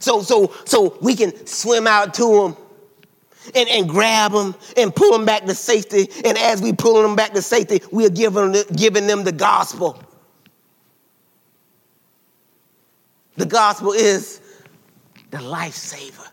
[0.00, 2.56] So, so, so we can swim out to them
[3.54, 6.08] and, and grab them and pull them back to safety.
[6.24, 10.02] And as we pull them back to safety, we are giving, giving them the gospel.
[13.36, 14.40] The gospel is
[15.30, 16.28] the lifesaver.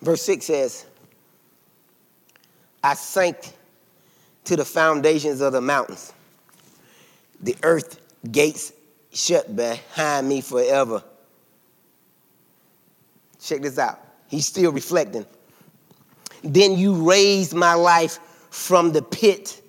[0.00, 0.86] Verse 6 says,
[2.82, 3.36] I sank
[4.44, 6.12] to the foundations of the mountains.
[7.40, 8.72] The earth gates
[9.12, 11.02] shut behind me forever.
[13.40, 14.00] Check this out.
[14.28, 15.26] He's still reflecting.
[16.42, 18.18] Then you raised my life
[18.50, 19.62] from the pit,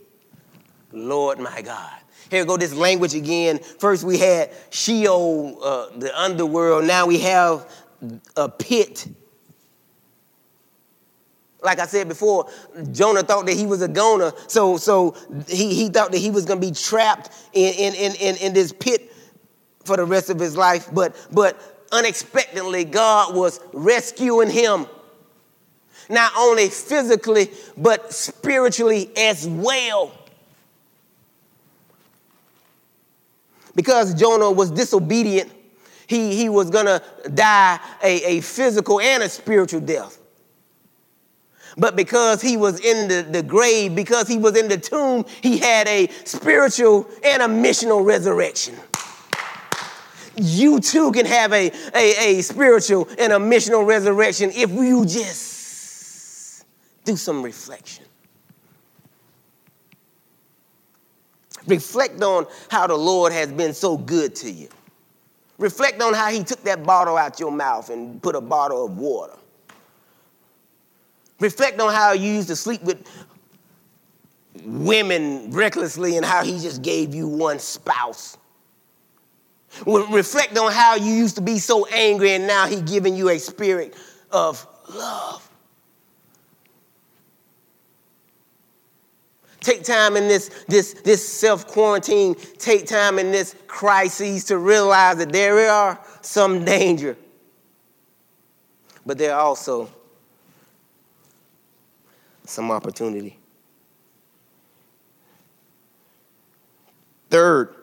[0.91, 1.93] Lord my God.
[2.29, 3.59] Here go this language again.
[3.59, 6.85] First we had Sheol, uh, the underworld.
[6.85, 7.67] Now we have
[8.35, 9.07] a pit
[11.61, 12.49] like I said before,
[12.91, 15.15] Jonah thought that he was a goner, so, so
[15.47, 18.71] he, he thought that he was going to be trapped in, in, in, in this
[18.71, 19.11] pit
[19.83, 20.89] for the rest of his life.
[20.93, 21.59] But, but
[21.91, 24.87] unexpectedly, God was rescuing him,
[26.09, 30.13] not only physically, but spiritually as well.
[33.75, 35.51] Because Jonah was disobedient,
[36.07, 37.01] he, he was going to
[37.33, 40.18] die a, a physical and a spiritual death.
[41.79, 45.57] But because he was in the, the grave, because he was in the tomb, he
[45.57, 48.75] had a spiritual and a missional resurrection.
[50.35, 56.65] You too can have a, a, a spiritual and a missional resurrection if you just
[57.05, 58.05] do some reflection.
[61.65, 64.67] Reflect on how the Lord has been so good to you.
[65.57, 68.97] Reflect on how he took that bottle out your mouth and put a bottle of
[68.97, 69.38] water.
[71.39, 73.05] Reflect on how you used to sleep with
[74.63, 78.37] women recklessly and how he just gave you one spouse.
[79.85, 83.37] Reflect on how you used to be so angry and now he's giving you a
[83.37, 83.95] spirit
[84.31, 85.45] of love.
[89.61, 95.17] Take time in this, this, this self quarantine, take time in this crisis to realize
[95.17, 97.17] that there are some danger,
[99.05, 99.91] but there are also
[102.49, 103.37] some opportunity.
[107.29, 107.75] Third,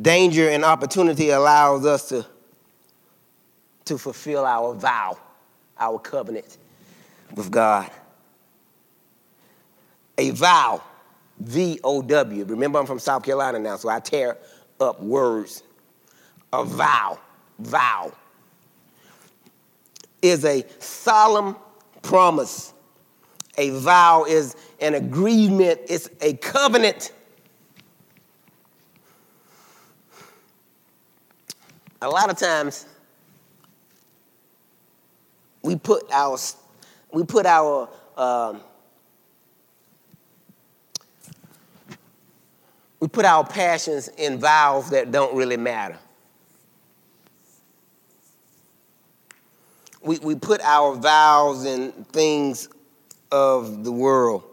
[0.00, 2.26] danger and opportunity allows us to,
[3.84, 5.18] to fulfill our vow,
[5.78, 6.56] our covenant
[7.34, 7.90] with God.
[10.16, 10.82] A vow,
[11.38, 12.44] V O W.
[12.44, 14.38] Remember, I'm from South Carolina now, so I tear
[14.80, 15.62] up words.
[16.52, 17.18] A vow,
[17.58, 18.12] vow,
[20.22, 21.56] is a solemn
[22.04, 22.72] promise.
[23.56, 27.12] A vow is an agreement, it's a covenant.
[32.02, 32.86] A lot of times,
[35.62, 36.36] we put our,
[37.12, 38.60] we put our, um,
[43.00, 45.98] we put our passions in vows that don't really matter.
[50.04, 52.68] We, we put our vows in things
[53.32, 54.44] of the world.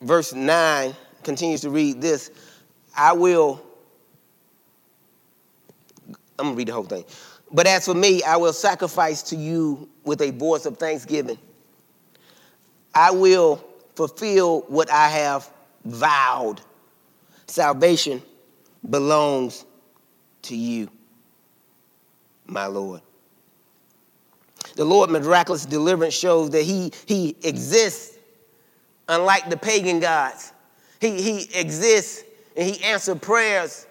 [0.00, 2.30] Verse 9 continues to read this
[2.96, 3.60] I will,
[6.38, 7.04] I'm gonna read the whole thing.
[7.50, 11.38] But as for me, I will sacrifice to you with a voice of thanksgiving.
[12.94, 13.64] I will
[13.96, 15.50] fulfill what I have
[15.84, 16.60] vowed.
[17.46, 18.22] Salvation
[18.88, 19.64] belongs
[20.42, 20.88] to you,
[22.46, 23.00] my Lord.
[24.76, 28.18] The Lord miraculous deliverance shows that he, he exists
[29.08, 30.52] unlike the pagan gods.
[31.00, 32.24] He, he exists
[32.56, 33.86] and he answered prayers.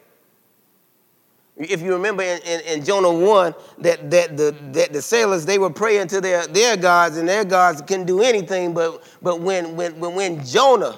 [1.55, 5.59] If you remember in, in, in, Jonah 1, that, that, the, that the sailors, they
[5.59, 8.73] were praying to their, their gods and their gods couldn't do anything.
[8.73, 10.97] But, but when, when, when Jonah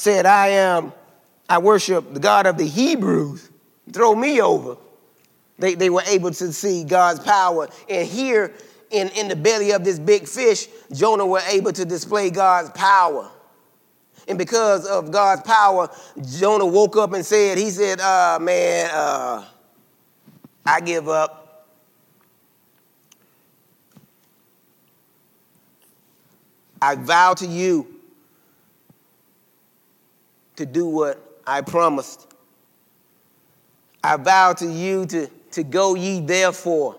[0.00, 0.92] said, I am,
[1.48, 3.50] I worship the God of the Hebrews,
[3.92, 4.78] throw me over.
[5.58, 7.68] They, they were able to see God's power.
[7.88, 8.54] And here
[8.90, 13.30] in, in the belly of this big fish, Jonah were able to display God's power.
[14.26, 15.90] And because of God's power,
[16.22, 19.44] Jonah woke up and said, he said, uh, man, uh,
[20.64, 21.66] I give up.
[26.80, 27.99] I vow to you
[30.60, 32.26] to do what I promised.
[34.04, 36.96] I vow to you to, to go ye therefore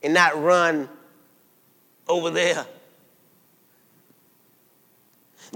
[0.00, 0.88] and not run
[2.06, 2.64] over there.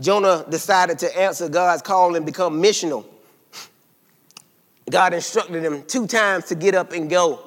[0.00, 3.06] Jonah decided to answer God's call and become missional.
[4.90, 7.38] God instructed him two times to get up and go.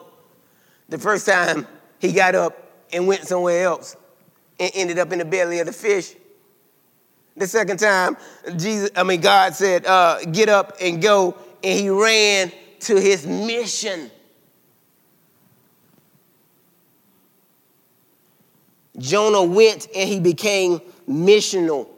[0.87, 1.67] The first time
[1.99, 3.97] he got up and went somewhere else
[4.57, 6.15] and ended up in the belly of the fish.
[7.37, 8.15] The second time,
[8.55, 13.25] Jesus, I mean, God said, uh, "Get up and go," and he ran to his
[13.25, 14.09] mission.
[18.97, 20.79] Jonah went and he became
[21.09, 21.89] missional.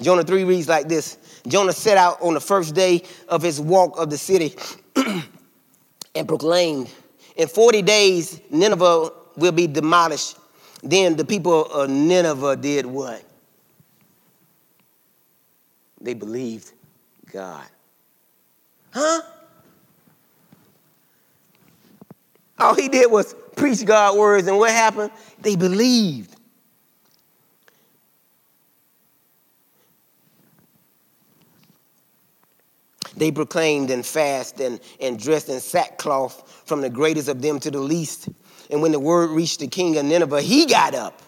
[0.00, 3.98] Jonah 3 reads like this Jonah set out on the first day of his walk
[3.98, 4.54] of the city
[6.14, 6.90] and proclaimed,
[7.36, 10.36] In 40 days, Nineveh will be demolished.
[10.82, 13.22] Then the people of Nineveh did what?
[16.00, 16.72] They believed
[17.32, 17.66] God.
[18.92, 19.22] Huh?
[22.58, 25.10] All he did was preach God's words, and what happened?
[25.40, 26.36] They believed.
[33.16, 37.70] They proclaimed and fasted and, and dressed in sackcloth from the greatest of them to
[37.70, 38.28] the least.
[38.70, 41.22] And when the word reached the king of Nineveh, he got up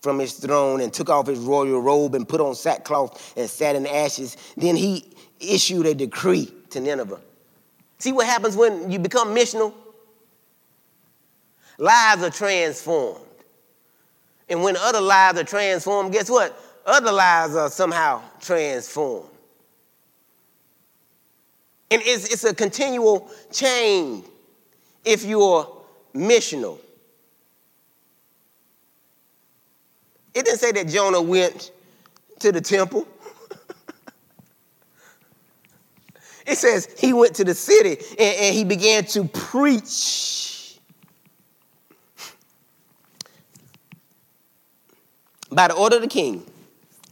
[0.00, 3.76] from his throne and took off his royal robe and put on sackcloth and sat
[3.76, 4.36] in ashes.
[4.56, 5.04] Then he
[5.38, 7.20] issued a decree to Nineveh.
[7.98, 9.74] See what happens when you become missional?
[11.78, 13.20] Lives are transformed.
[14.48, 16.58] And when other lives are transformed, guess what?
[16.84, 19.28] Other lives are somehow transformed.
[21.90, 24.24] And it's, it's a continual chain
[25.04, 25.79] if you're
[26.14, 26.78] missional.
[30.34, 31.72] It didn't say that Jonah went
[32.38, 33.06] to the temple.
[36.46, 40.78] it says he went to the city and, and he began to preach.
[45.52, 46.46] By the order of the king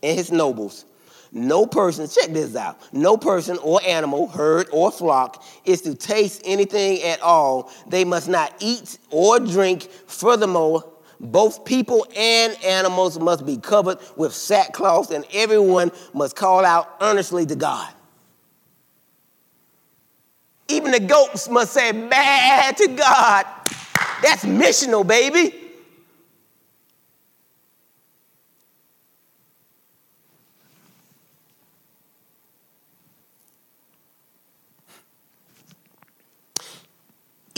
[0.00, 0.84] and his nobles,
[1.32, 6.42] no person, check this out, no person or animal, herd or flock is to taste
[6.44, 7.70] anything at all.
[7.86, 9.90] They must not eat or drink.
[10.06, 10.84] Furthermore,
[11.20, 17.44] both people and animals must be covered with sackcloth, and everyone must call out earnestly
[17.46, 17.92] to God.
[20.68, 23.46] Even the goats must say, bad to God.
[24.22, 25.67] That's missional, baby.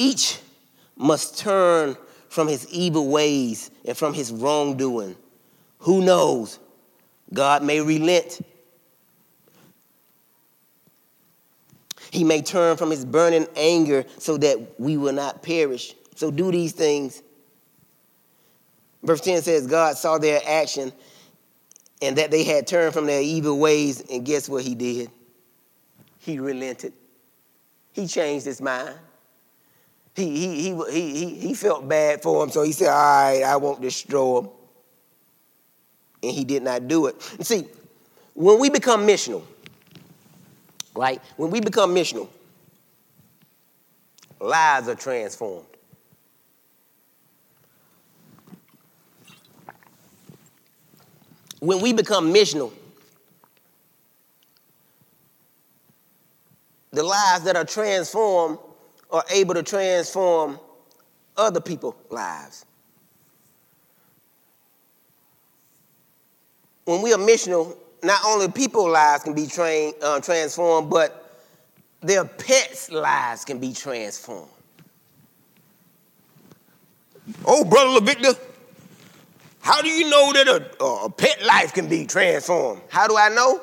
[0.01, 0.41] Each
[0.97, 1.95] must turn
[2.31, 5.15] from his evil ways and from his wrongdoing.
[5.81, 6.59] Who knows?
[7.35, 8.41] God may relent.
[12.11, 15.95] He may turn from his burning anger so that we will not perish.
[16.17, 17.23] So do these things.
[19.03, 20.95] Verse 10 says, God saw their action
[22.01, 25.11] and that they had turned from their evil ways, and guess what he did?
[26.21, 26.95] He relented.
[27.93, 28.99] He changed his mind
[30.29, 33.57] he, he, he, he, he felt bad for him, so he said, All right, I
[33.57, 34.49] won't destroy him.
[36.23, 37.17] And he did not do it.
[37.37, 37.67] And see,
[38.35, 39.43] when we become missional,
[40.95, 41.21] right?
[41.37, 42.29] When we become missional,
[44.41, 45.67] lives are transformed.
[51.61, 52.73] When we become missional,
[56.91, 58.59] the lives that are transformed
[59.13, 60.59] are able to transform
[61.37, 62.65] other people's lives.
[66.85, 71.41] When we are missional, not only people's lives can be train, uh, transformed, but
[72.01, 74.49] their pets' lives can be transformed.
[77.45, 78.39] Oh, Brother LaVictor,
[79.61, 82.83] how do you know that a, a pet life can be transformed?
[82.89, 83.61] How do I know?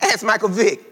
[0.00, 0.89] Ask Michael Vick.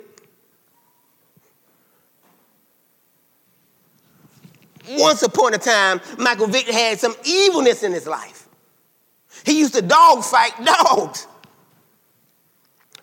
[4.91, 8.49] Once upon a time, Michael Vick had some evilness in his life.
[9.45, 11.26] He used to dog fight dogs.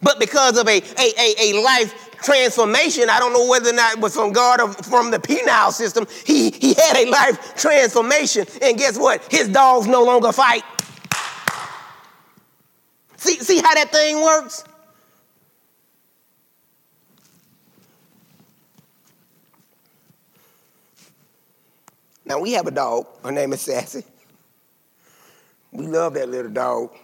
[0.02, 3.94] But because of a, a, a, a life transformation, I don't know whether or not
[3.94, 8.46] it was from God or from the penile system, he, he had a life transformation.
[8.62, 9.24] And guess what?
[9.32, 10.64] His dogs no longer fight.
[13.18, 14.64] See, see how that thing works?
[22.26, 23.06] Now we have a dog.
[23.24, 24.04] Her name is Sassy.
[25.72, 26.96] We love that little dog.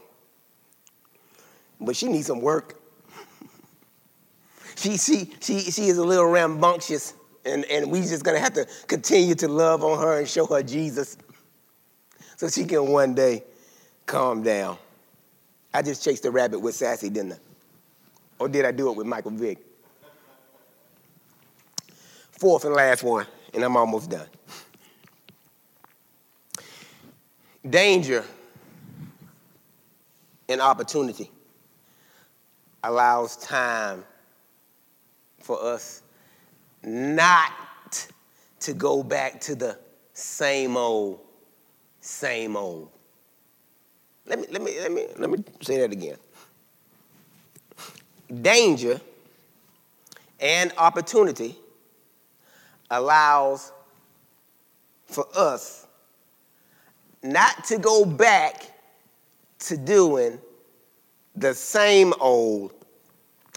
[1.80, 2.80] But she needs some work.
[4.76, 7.14] she, she, she, she is a little rambunctious,
[7.46, 10.64] and, and we just gonna have to continue to love on her and show her
[10.64, 11.18] Jesus
[12.38, 13.44] so she can one day
[14.06, 14.78] calm down.
[15.74, 17.38] I just chased a rabbit with Sassy, didn't I?
[18.40, 19.60] Or did I do it with Michael Vick?
[22.32, 24.28] Fourth and last one, and I'm almost done.
[27.70, 28.26] Danger
[30.50, 31.30] and opportunity
[32.84, 34.04] allows time
[35.40, 36.02] for us
[36.84, 37.52] not
[38.60, 39.78] to go back to the
[40.14, 41.20] same old,
[42.00, 42.90] same old.
[44.26, 46.18] Let me, let me, let me, let me say that again.
[48.42, 49.00] Danger
[50.40, 51.56] and opportunity
[52.90, 53.72] allows
[55.06, 55.81] for us
[57.24, 58.64] not to go back
[59.60, 60.40] to doing
[61.36, 62.74] the same old,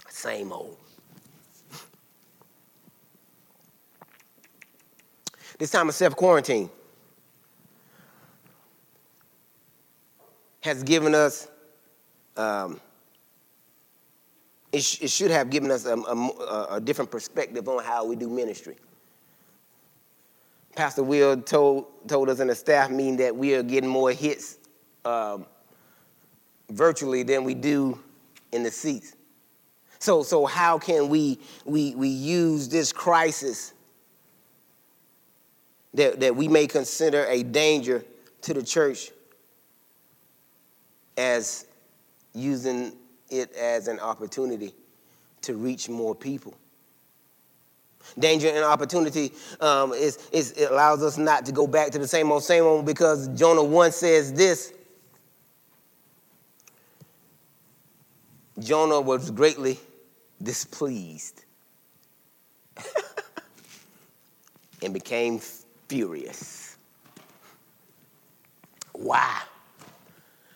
[0.09, 0.77] same old.
[5.57, 6.69] This time of self quarantine
[10.61, 11.47] has given us,
[12.35, 12.79] um,
[14.71, 18.15] it, sh- it, should have given us a, a, a different perspective on how we
[18.15, 18.75] do ministry.
[20.75, 24.57] Pastor Will told, told us in the staff meeting that we are getting more hits
[25.05, 25.45] um,
[26.69, 27.99] virtually than we do
[28.51, 29.15] in the seats.
[29.99, 33.73] So, so how can we, we, we use this crisis
[35.93, 38.03] that, that we may consider a danger
[38.41, 39.11] to the church
[41.17, 41.65] as
[42.33, 42.93] using
[43.29, 44.75] it as an opportunity
[45.41, 46.53] to reach more people?
[48.17, 52.07] Danger and opportunity um, is, is, it allows us not to go back to the
[52.07, 54.73] same old, same old because Jonah 1 says this
[58.59, 59.79] Jonah was greatly
[60.41, 61.43] displeased
[64.81, 65.39] and became
[65.89, 66.77] furious.
[68.93, 69.41] Why?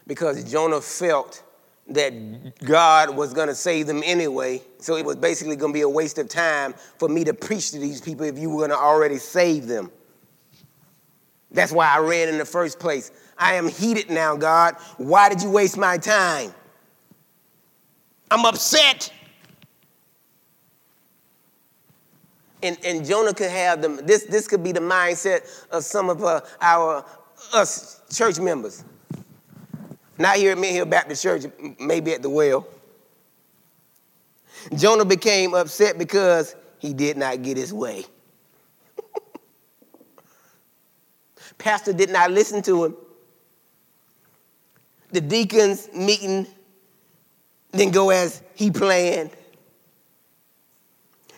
[0.08, 1.44] Because Jonah felt
[1.90, 4.62] that God was going to save them anyway.
[4.80, 7.72] So it was basically going to be a waste of time for me to preach
[7.72, 9.92] to these people if you were going to already save them.
[11.52, 13.12] That's why I ran in the first place.
[13.38, 14.76] I am heated now, God.
[14.98, 16.54] Why did you waste my time?
[18.30, 19.12] I'm upset.
[22.62, 26.24] And, and Jonah could have them, this, this could be the mindset of some of
[26.24, 27.06] uh, our
[27.54, 28.84] us church members.
[30.20, 31.46] Not here at Mint Hill Baptist Church,
[31.80, 32.68] maybe at the well.
[34.76, 38.06] Jonah became upset because he did not get his way.
[41.58, 42.98] Pastor did not listen to him.
[45.12, 46.46] The deacons meeting
[47.72, 49.32] didn't go as he planned.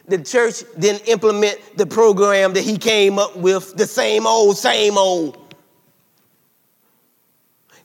[0.07, 4.97] The church didn't implement the program that he came up with, the same old, same
[4.97, 5.40] old.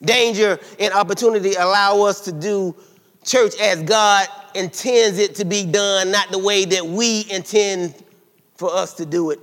[0.03, 2.77] Danger and opportunity allow us to do
[3.25, 7.95] church as God intends it to be done, not the way that we intend
[8.57, 9.41] for us to do it.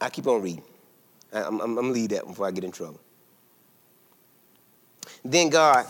[0.00, 0.62] I keep on reading.
[1.32, 3.00] I'm, I'm, I'm leave that before I get in trouble.
[5.24, 5.86] Then God,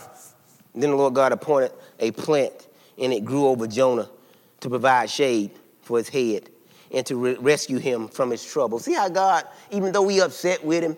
[0.73, 2.67] then the Lord God appointed a plant,
[2.97, 4.09] and it grew over Jonah
[4.61, 6.49] to provide shade for his head
[6.91, 8.79] and to re- rescue him from his trouble.
[8.79, 10.97] See how God, even though we upset with him,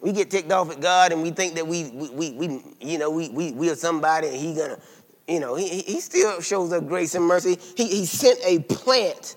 [0.00, 2.98] we get ticked off at God and we think that we, we, we, we you
[2.98, 4.78] know, we, we, we are somebody and he gonna,
[5.26, 7.58] you know, he, he still shows us grace and mercy.
[7.76, 9.36] He, he sent a plant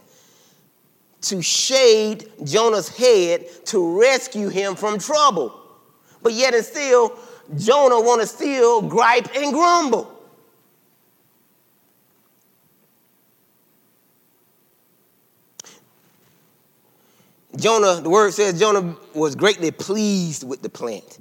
[1.21, 5.58] to shade Jonah's head to rescue him from trouble.
[6.21, 7.17] But yet and still,
[7.57, 10.15] Jonah want to still gripe and grumble.
[17.55, 21.19] Jonah, the word says Jonah was greatly pleased with the plant.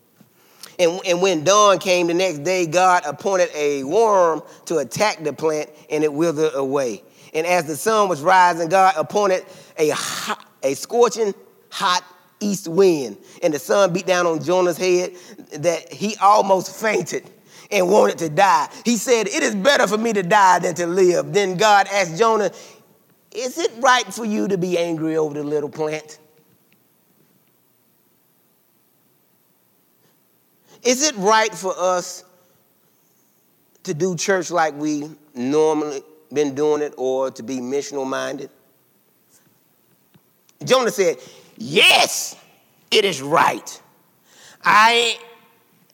[0.78, 5.32] And, and when dawn came the next day, God appointed a worm to attack the
[5.32, 7.02] plant and it withered away.
[7.34, 9.44] And as the sun was rising, God appointed
[9.76, 11.34] a, hot, a scorching
[11.70, 12.04] hot
[12.40, 13.16] east wind.
[13.42, 15.12] And the sun beat down on Jonah's head
[15.52, 17.28] that he almost fainted
[17.70, 18.68] and wanted to die.
[18.84, 21.32] He said, It is better for me to die than to live.
[21.32, 22.50] Then God asked Jonah,
[23.32, 26.18] is it right for you to be angry over the little plant?
[30.82, 32.24] Is it right for us
[33.82, 38.50] to do church like we normally been doing it or to be missional minded?
[40.64, 41.16] Jonah said,
[41.58, 42.36] Yes,
[42.90, 43.82] it is right.
[44.64, 45.18] I,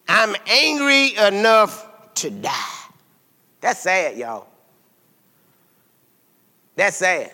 [0.06, 2.50] I'm angry enough to die.
[3.60, 4.46] That's sad, y'all.
[6.76, 7.32] That's sad.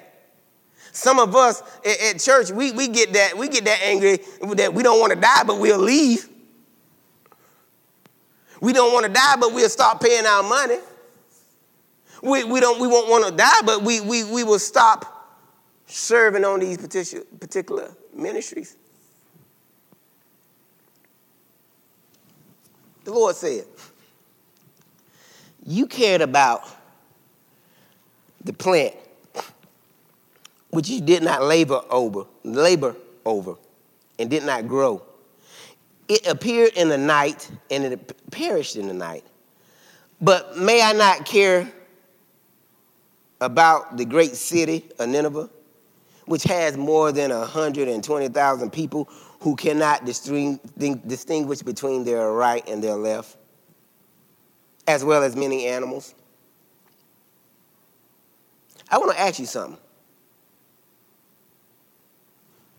[0.93, 4.21] Some of us at, at church, we, we get that, we get that angry
[4.55, 6.29] that we don't want to die, but we'll leave.
[8.61, 10.79] We don't want to die, but we'll stop paying our money.
[12.23, 15.17] We, we, don't, we won't want to die, but we, we, we will stop
[15.87, 18.77] serving on these particular, particular ministries.
[23.05, 23.65] The Lord said,
[25.67, 26.69] You cared about
[28.45, 28.95] the plant
[30.71, 32.95] which you did not labor over, labor
[33.25, 33.57] over,
[34.19, 35.03] and did not grow.
[36.09, 39.25] It appeared in the night, and it perished in the night.
[40.21, 41.71] But may I not care
[43.41, 45.49] about the great city of Nineveh,
[46.31, 49.09] which has more than 120,000 people
[49.41, 53.37] who cannot distinguish between their right and their left,
[54.87, 56.15] as well as many animals?
[58.89, 59.77] I want to ask you something.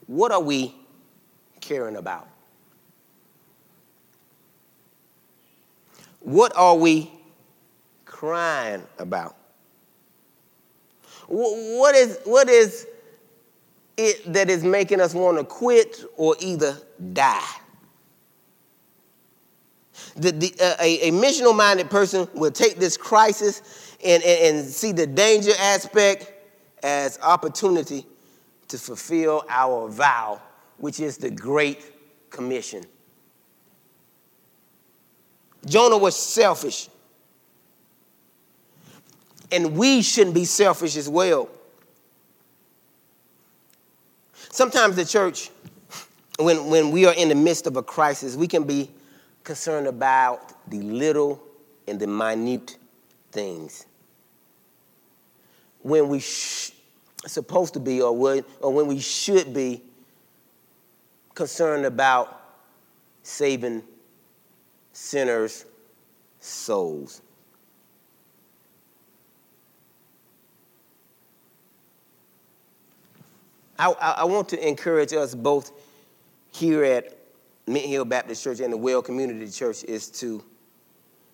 [0.07, 0.73] What are we
[1.59, 2.29] caring about?
[6.21, 7.11] What are we
[8.05, 9.35] crying about?
[11.27, 12.87] What is, what is
[14.01, 16.77] it that is making us want to quit or either
[17.13, 17.49] die?
[20.15, 23.61] The, the, uh, a, a missional minded person will take this crisis
[24.03, 26.31] and, and, and see the danger aspect
[26.83, 28.05] as opportunity
[28.67, 30.41] to fulfill our vow,
[30.77, 32.83] which is the Great Commission.
[35.65, 36.89] Jonah was selfish.
[39.51, 41.49] And we shouldn't be selfish as well.
[44.51, 45.49] Sometimes the church,
[46.37, 48.91] when, when we are in the midst of a crisis, we can be
[49.43, 51.41] concerned about the little
[51.87, 52.77] and the minute
[53.31, 53.85] things.
[55.81, 56.73] When we sh-
[57.25, 59.83] supposed to be or, when, or when we should be
[61.33, 62.41] concerned about
[63.23, 63.83] saving
[64.91, 65.65] sinners'
[66.41, 67.21] souls.
[73.81, 75.71] I, I, want to encourage us both
[76.51, 77.17] here at
[77.65, 80.43] Mint Hill Baptist Church and the Well Community Church is to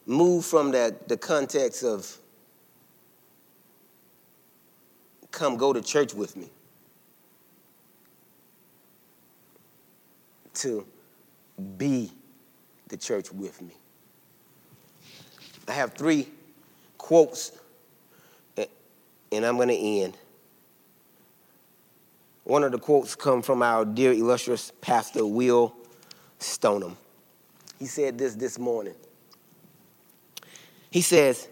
[0.05, 2.17] move from the, the context of
[5.31, 6.49] come go to church with me.
[10.53, 10.87] To
[11.77, 12.13] be
[12.87, 13.73] the church with me.
[15.67, 16.29] I have three
[16.97, 17.51] quotes,
[18.55, 20.17] and I'm going to end.
[22.47, 25.75] One of the quotes come from our dear illustrious pastor, Will
[26.39, 26.95] Stoneham.
[27.77, 28.95] He said this this morning.
[30.89, 31.49] He says,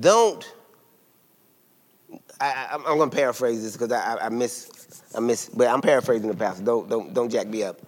[0.00, 0.50] don't.
[2.40, 6.28] I, am going to paraphrase this because I, I, miss, I miss, but I'm paraphrasing
[6.28, 6.64] the pastor.
[6.64, 7.78] Don't, don't, don't jack me up.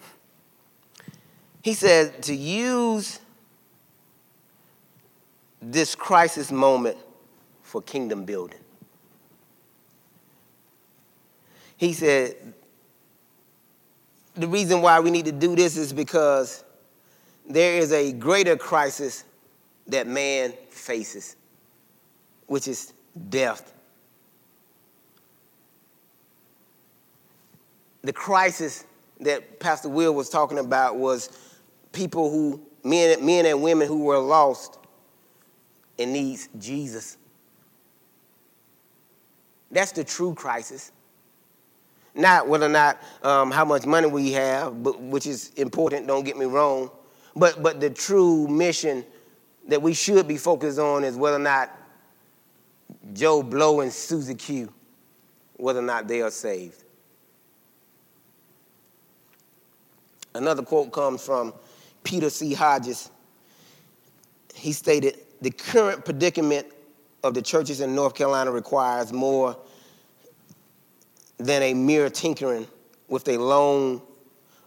[1.63, 3.19] He said to use
[5.63, 6.99] this crisis moment
[7.75, 8.61] for kingdom building.
[11.77, 12.37] He said
[14.37, 16.63] the reason why we need to do this is because
[17.51, 19.25] there is a greater crisis
[19.89, 21.35] that man faces
[22.47, 22.93] which is
[23.29, 23.75] death.
[28.03, 28.85] The crisis
[29.19, 31.29] that Pastor Will was talking about was
[31.91, 34.79] people who, men, men and women who were lost
[35.99, 37.17] and needs Jesus.
[39.75, 40.93] That's the true crisis.
[42.15, 46.23] Not whether or not um, how much money we have, but, which is important, don't
[46.23, 46.93] get me wrong,
[47.35, 49.05] but, but the true mission
[49.67, 51.77] that we should be focused on is whether or not
[53.13, 54.73] Joe Blow and Susie Q,
[55.57, 56.85] whether or not they are saved.
[60.37, 61.53] Another quote comes from
[62.05, 62.55] Peter C.
[62.55, 63.11] Hodges.
[64.55, 66.69] He stated, The current predicament
[67.25, 69.57] of the churches in North Carolina requires more
[71.39, 72.67] than a mere tinkering
[73.09, 74.03] with a long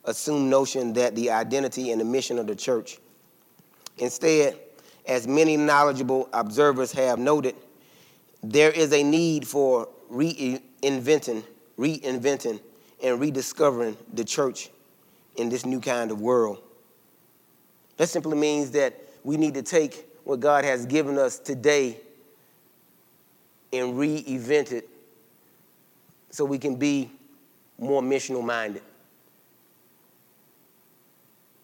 [0.05, 2.97] assumed notion that the identity and the mission of the church.
[3.99, 4.57] Instead,
[5.05, 7.55] as many knowledgeable observers have noted,
[8.41, 11.43] there is a need for reinventing,
[11.77, 12.59] reinventing,
[13.03, 14.71] and rediscovering the church
[15.35, 16.59] in this new kind of world.
[17.97, 21.97] That simply means that we need to take what God has given us today
[23.73, 24.89] and reinvent it
[26.29, 27.09] so we can be
[27.77, 28.81] more missional minded.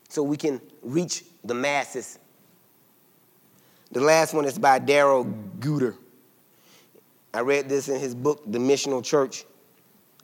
[0.10, 2.20] So we can reach the masses.
[3.92, 5.26] The last one is by Darrell
[5.60, 5.96] Guder.
[7.34, 9.46] I read this in his book, The Missional Church.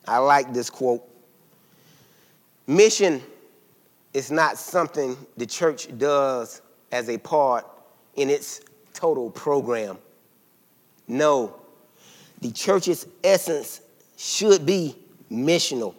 [0.07, 1.03] I like this quote.
[2.67, 3.21] Mission
[4.13, 6.61] is not something the church does
[6.91, 7.65] as a part
[8.15, 8.61] in its
[8.93, 9.97] total program.
[11.07, 11.58] No,
[12.41, 13.81] the church's essence
[14.17, 14.95] should be
[15.31, 15.95] missional.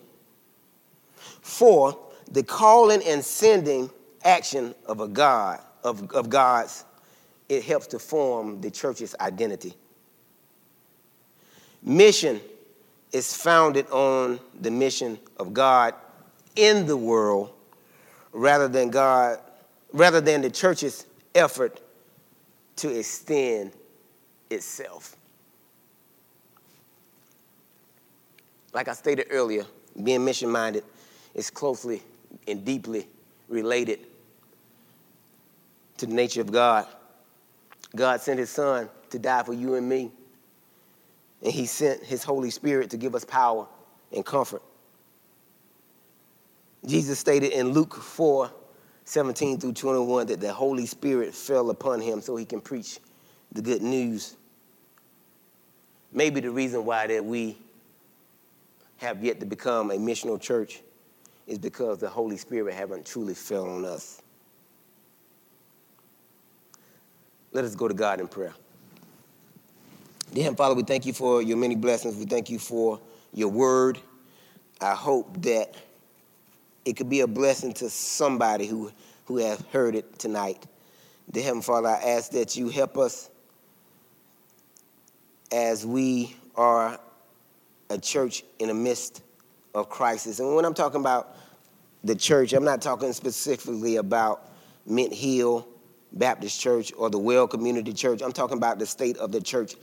[1.41, 1.99] For
[2.30, 3.91] the calling and sending
[4.24, 6.84] action of a God, of, of God's,
[7.49, 9.74] it helps to form the church's identity.
[11.82, 12.41] Mission
[13.12, 15.95] is founded on the mission of God
[16.57, 17.51] in the world
[18.32, 19.38] rather than God,
[19.93, 21.80] rather than the church's effort
[22.76, 23.72] to extend
[24.51, 25.16] itself.
[28.73, 29.64] Like I stated earlier,
[30.03, 30.85] being mission minded
[31.35, 32.03] is closely
[32.47, 33.09] and deeply
[33.49, 34.01] related
[35.99, 36.87] to the nature of God.
[37.95, 40.11] God sent his son to die for you and me.
[41.43, 43.66] And he sent his Holy Spirit to give us power
[44.12, 44.62] and comfort.
[46.87, 48.51] Jesus stated in Luke 4
[49.05, 53.01] 17 through 21 that the Holy Spirit fell upon him so he can preach
[53.51, 54.37] the good news.
[56.12, 57.59] Maybe the reason why that we
[59.01, 60.82] have yet to become a missional church
[61.46, 64.20] is because the Holy Spirit haven't truly fell on us.
[67.53, 68.53] Let us go to God in prayer.
[70.34, 72.14] Dear Father, we thank you for your many blessings.
[72.16, 73.01] We thank you for
[73.32, 73.98] your word.
[74.82, 75.74] I hope that
[76.84, 78.92] it could be a blessing to somebody who,
[79.24, 80.66] who has heard it tonight.
[81.30, 83.30] Dear Heavenly Father, I ask that you help us
[85.51, 87.01] as we are
[87.91, 89.22] a church in the midst
[89.74, 90.41] of crisis.
[90.41, 91.36] And when I'm talking about
[92.03, 94.49] the church, I'm not talking specifically about
[94.86, 95.68] Mint Hill
[96.12, 98.22] Baptist Church or the Well Community Church.
[98.22, 99.74] I'm talking about the state of the church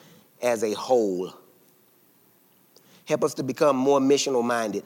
[0.41, 1.31] as a whole.
[3.05, 4.83] Help us to become more missional minded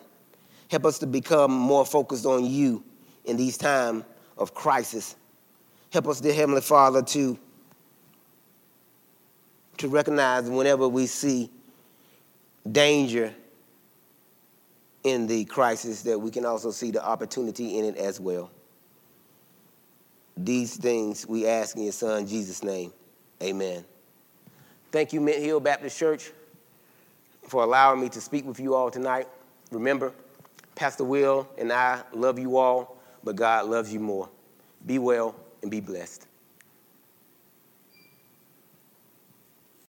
[0.72, 2.82] Help us to become more focused on you
[3.26, 4.06] in these times
[4.38, 5.18] of crisis.
[5.92, 7.38] Help us, dear Heavenly Father, to,
[9.80, 11.50] to recognize whenever we see
[12.70, 13.34] danger
[15.04, 18.52] in the crisis that we can also see the opportunity in it as well.
[20.38, 22.94] These things we ask in your son Jesus' name.
[23.42, 23.84] Amen.
[24.92, 26.32] Thank you, Mint Hill Baptist Church,
[27.48, 29.28] for allowing me to speak with you all tonight.
[29.72, 30.14] Remember,
[30.76, 34.30] Pastor Will and I love you all, but God loves you more.
[34.86, 36.28] Be well and be blessed.